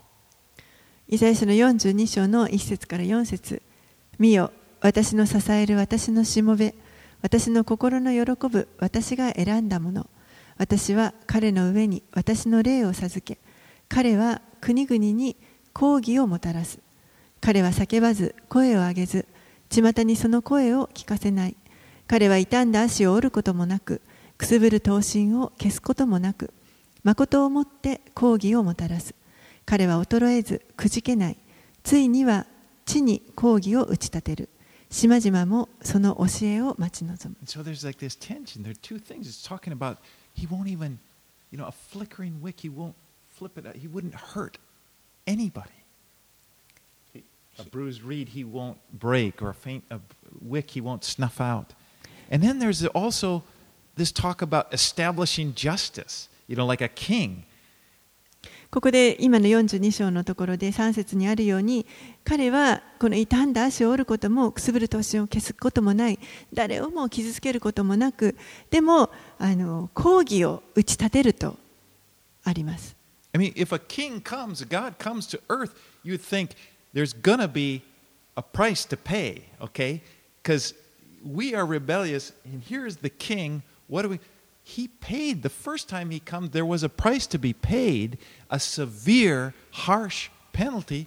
[1.09, 3.61] イザヤ書の42章の1節から4節
[4.19, 4.51] 見よ、
[4.82, 6.74] 私の支える私のしもべ、
[7.22, 10.10] 私の心の喜ぶ私が選んだもの。
[10.58, 13.38] 私は彼の上に私の霊を授け、
[13.88, 15.36] 彼は国々に
[15.72, 16.80] 抗議をもたらす。
[17.40, 19.26] 彼は叫ばず、声を上げず、
[19.70, 21.56] 巷にその声を聞かせない。
[22.08, 24.02] 彼は傷んだ足を折ることもなく、
[24.36, 26.52] くすぶる刀身を消すこともなく、
[27.04, 29.14] 誠をもって抗議をもたらす。
[29.64, 31.36] 彼は衰えずくじけない。
[31.84, 32.46] ついには
[32.84, 34.48] 地に抗議を打ち立てる。
[34.91, 37.35] 島々もその教えを待ち望む。
[37.41, 38.63] And so there's like this tension.
[38.63, 39.27] There are two things.
[39.27, 39.97] It's talking about
[40.33, 40.99] he won't even,
[41.51, 42.95] you know, a flickering wick, he won't
[43.35, 43.75] flip it out.
[43.75, 44.57] He wouldn't hurt
[45.25, 45.83] anybody.
[47.13, 47.23] He-
[47.59, 49.99] A bruised reed he won't break, or a faint a
[50.41, 51.73] wick he won't snuff out.
[52.31, 53.43] And then there's also
[53.95, 57.43] this talk about establishing justice, you know, like a king.
[58.72, 61.84] ここで今の42章のところで3節にあるように
[62.24, 66.18] 彼はこの傷んだ足を折ることもくすぶる刀身を消すこともない
[66.54, 68.34] 誰をも傷つけることもなく
[68.70, 71.58] でもあの抗議を打ち立てると
[72.44, 72.96] あります
[73.34, 76.56] I mean, if a king comes, God comes to earth, you think
[76.94, 77.82] there's going to be
[78.36, 80.02] a price to pay, okay?
[80.42, 80.74] Because
[81.24, 83.62] we are rebellious, and here's the king.
[83.88, 84.20] What do we?
[84.76, 88.16] He paid the first time he comes, there was a price to be paid,
[88.48, 91.06] a severe, harsh penalty,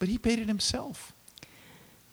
[0.00, 1.14] but he paid it himself.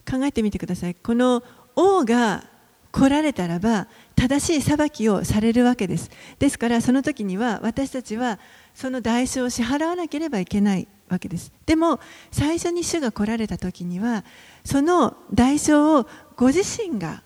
[0.06, 0.96] 考えてみてください。
[0.96, 1.42] この
[1.76, 2.44] 王が
[2.92, 6.12] 来られたらば正しい裁きをされるわけです。
[6.38, 8.38] ですからその時には私たちは
[8.76, 11.52] その代償を支払わなければいけないわけです。
[11.66, 12.00] でも
[12.32, 14.24] 最初に主が来られた時には
[14.64, 17.24] その代償をご自身が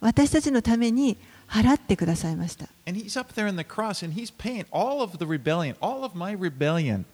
[0.00, 1.18] 私たちのために
[1.50, 6.04] 払ってくださいました And he's up there in the cross, and he's paying all of the rebellion, all
[6.04, 7.04] of my rebellion,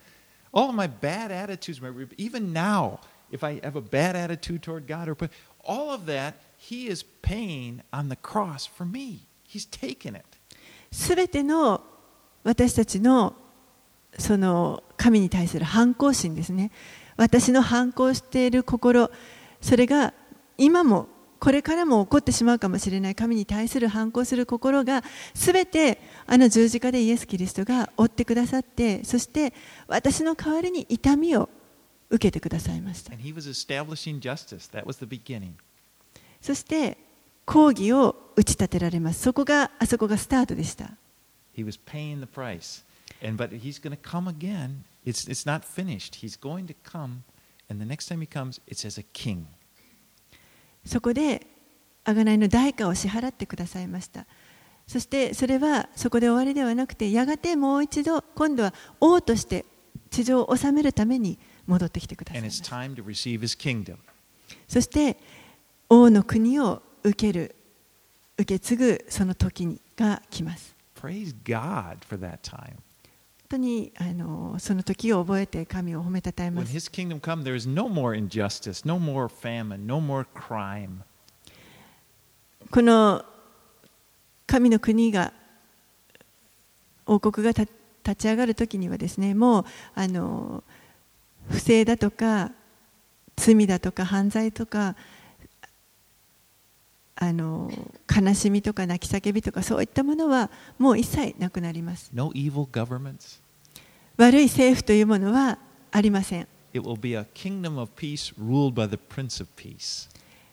[0.53, 1.81] all of my bad attitudes.
[1.81, 5.17] My rebe- even now, if I have a bad attitude toward God, or
[5.65, 9.27] all of that, he is paying on the cross for me.
[9.43, 10.25] He's taken it.
[10.93, 11.83] すべての
[12.45, 13.35] 私たちの
[14.19, 16.71] その神に対する反抗心ですね
[17.17, 19.11] 私の反抗している心
[19.61, 20.15] それが
[20.57, 21.09] 今も
[21.39, 25.03] これからも起こってしまうかもしれない神に対する反抗する心が
[25.35, 29.53] すべてあの十字架でイエス・キリストが追ってくださってそして
[29.87, 31.49] 私の代わりに痛みを
[32.09, 33.13] 受けてくださいました。
[36.41, 36.97] そして
[37.45, 39.23] 抗議を打ち立てられます。
[39.23, 40.91] そこがあそこがスタートでした。
[50.87, 51.47] そこで
[52.05, 54.27] 贖いの代価を支払ってくださいました。
[54.87, 59.65] そしてそれはそこで終わりではなくてやがてもう一度今度は王として
[60.11, 62.51] 地上を治めるために戻ってきてください.
[64.69, 65.19] そして
[65.89, 67.57] 王の国を受ける
[68.39, 70.77] 受け継ぐその時にが来ます。
[70.95, 72.77] Praise God for that time.
[73.49, 76.73] 当にあのその時を覚えて神を褒めたたえます。
[82.71, 83.25] この
[84.47, 85.33] 神の国が
[87.07, 87.69] 王国が立
[88.17, 90.65] ち上がる時にはですね、もうあの
[91.49, 92.53] 不正だとか
[93.37, 94.97] 罪だとか犯罪とか。
[97.19, 97.71] あの
[98.15, 103.41] 悲しみとか泣き叫びとかそういったものはもう一切なくなります No evil governments.
[104.19, 105.59] 悪い政府というものは
[105.93, 110.09] ありません It will be a kingdom of peace ruled by the Prince of Peace.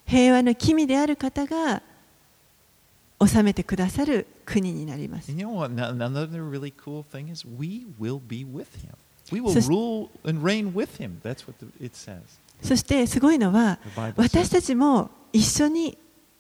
[0.05, 1.81] 平和の君である方が
[3.25, 5.73] 治めてくださる国になります you know what?
[5.73, 8.93] no- Another really cool thing is we will be with him.
[9.31, 11.19] We will rule and reign with him.
[11.23, 12.21] That's what it says.
[12.61, 13.79] そしてすごいのは
[14.15, 15.97] 私.たちも一緒に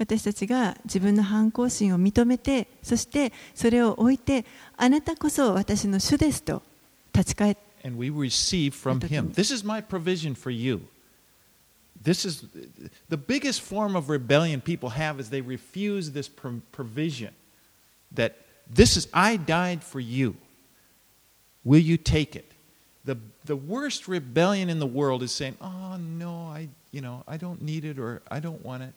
[0.00, 4.44] 私たちが自分の反抗心を認めてそしてそれを置いて
[4.76, 6.62] あなたこそ私の主ですと
[7.12, 9.32] 立ち返って And we receive from Him.
[9.32, 10.88] This is my provision for you.
[12.02, 12.44] This is
[13.08, 17.32] the biggest form of rebellion people have is they refuse this pro- provision
[18.12, 18.36] that
[18.68, 20.36] this is I died for you.
[21.64, 22.50] Will you take it?
[23.04, 27.36] The the worst rebellion in the world is saying, "Oh no, I you know, I
[27.36, 28.94] don't need it or I don't want it."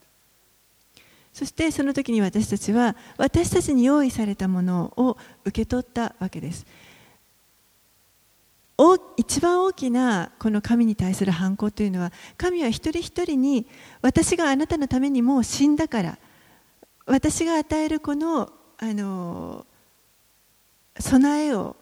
[1.34, 6.64] そしてその時に私たちは私たちに用意されたものを受け取ったわけです。
[8.78, 13.66] お一番大きなこの神に対する反抗というのは神は一人一人に
[14.00, 16.18] 私があなたのためにもう死んだから
[17.06, 19.66] 私が与えるこのあの
[20.98, 21.76] 備えを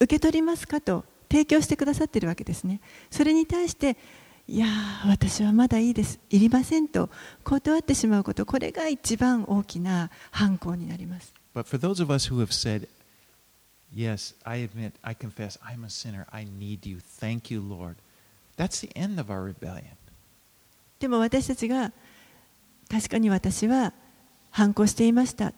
[0.00, 2.80] 受け取りますかと提供してくださっているわけですね。
[3.10, 3.96] それに対して
[4.48, 4.66] いや
[5.06, 7.10] 私はまだいいです、いりませんと
[7.42, 11.34] 断ってしまうこと、これが一番大きな反抗になります。
[21.00, 21.92] でも私たちが
[22.88, 23.92] 確かに私は
[24.50, 25.52] 反抗していました。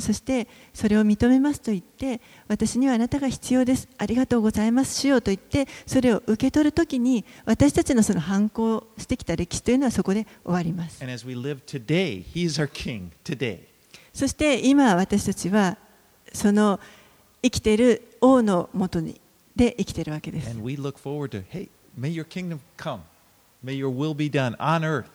[0.00, 12.24] そしてそれを認めますと言って私にはあなたが必要ですありがとうございます主よと言ってそれを受け取るときに私たちのその反抗してきた歴史というのはそこで終わります today.
[14.12, 15.76] そして今私たちは
[16.32, 16.80] その
[17.42, 19.20] 生きている王のもとに
[19.56, 21.68] で生きているわけです And we look forward to, hey,
[21.98, 23.00] may your kingdom come.
[23.62, 25.06] May your will be done on earth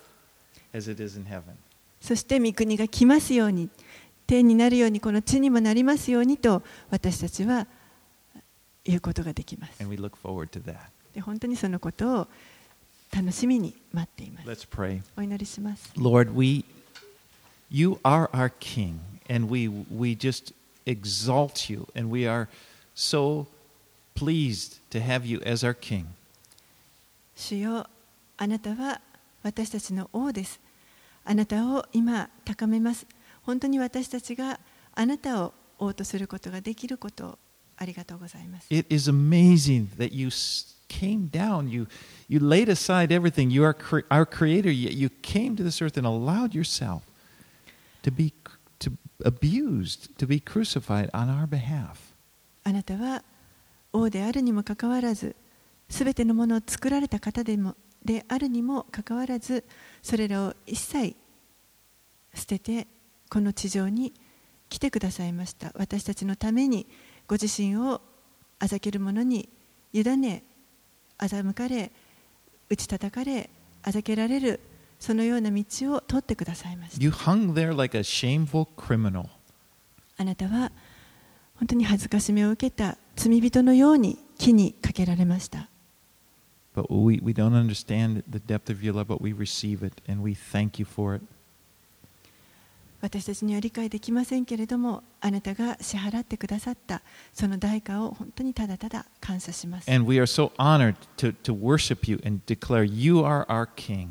[0.73, 1.55] as it is in heaven.
[1.99, 3.69] そして御国が来ますように
[4.27, 7.67] 天になるようにこの地にもなりますようにと私たちは
[8.83, 10.77] 言うことができます And we look forward to that.
[11.13, 12.27] で本当にそのことを
[13.15, 15.01] 楽しみに待っています Let's pray.
[15.17, 16.65] お祈りします Lord, we,
[17.69, 18.99] you are our King,
[19.29, 20.53] and we, we just
[20.85, 22.47] exalt you, and we are
[22.95, 23.47] so
[24.15, 26.05] pleased to have you as our King.
[27.35, 27.87] 主よ
[28.37, 29.01] あなたは
[29.43, 30.59] 私たちの王です
[31.25, 33.05] あなたを今高めます
[33.45, 34.59] 本当に私たちが
[34.93, 37.39] あなたを王とすることができることを
[37.77, 40.29] ありがとうございます It is amazing that you
[40.87, 41.87] came down, you,
[42.27, 43.49] you laid aside everything.
[43.49, 47.03] You are cre- our Creator, yet you came to this earth and allowed yourself
[48.03, 48.33] to be
[48.79, 48.91] to
[49.23, 52.13] abused, to be crucified on our behalf.
[52.63, 53.23] あなたは
[53.93, 55.35] 王であるにもかかわらず
[55.89, 59.63] すべてのものを作られた方でもであるにもかかわらず
[60.01, 61.15] それらを一切
[62.33, 62.87] 捨てて
[63.29, 64.13] この地上に
[64.69, 66.87] 来てくださいました私たちのために
[67.27, 68.01] ご自身を
[68.59, 69.49] あざける者に
[69.93, 70.43] 委ね
[71.17, 71.91] 欺かれ
[72.69, 73.49] 打ち叩かれ
[73.83, 74.59] あざけられる
[74.99, 79.27] そのような道を通ってくださいました You hung there like a shameful criminal.
[80.17, 80.71] あなたは
[81.55, 85.69] 本当に恥ずかしめを受けた罪人のように木にかけられました。
[86.75, 90.33] But we, we don't understand the depth of your love, but we receive it and we
[90.33, 91.23] thank you for it.
[93.01, 97.01] 私たちには理解できませんけれども、あなたが支払ってくださった
[97.33, 99.91] その代価を本当にただただ感謝します。
[99.91, 104.09] And we are so honored to, to worship you and declare you are our King.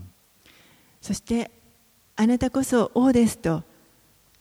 [1.01, 1.51] そして、
[2.17, 3.63] あなたこそ王ですと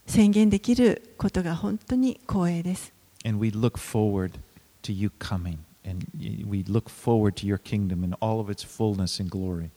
[0.05, 2.93] 宣言できることが本当に光栄です。
[3.25, 4.39] And we look forward
[4.83, 5.57] to you coming.
[5.85, 6.05] And
[6.47, 9.69] we look forward to your kingdom in all of its fullness and glory.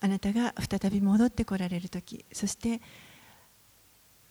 [0.00, 2.80] あなたが再び戻ってこられる時そして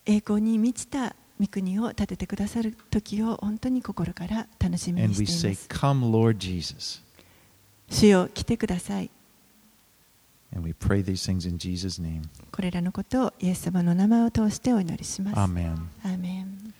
[0.06, 5.86] 栄光に満ちた御国を建ててくださる時を本当に心から楽しみ And に we してい say, ます。
[5.86, 7.02] Come, Lord Jesus.
[7.90, 9.10] 主よ来てください。
[10.54, 12.24] And we pray these things in Jesus' name.
[12.52, 15.38] これらのことをイエス様の名前を通してお祈りします。
[15.38, 15.78] Amen.
[16.04, 16.74] アーメン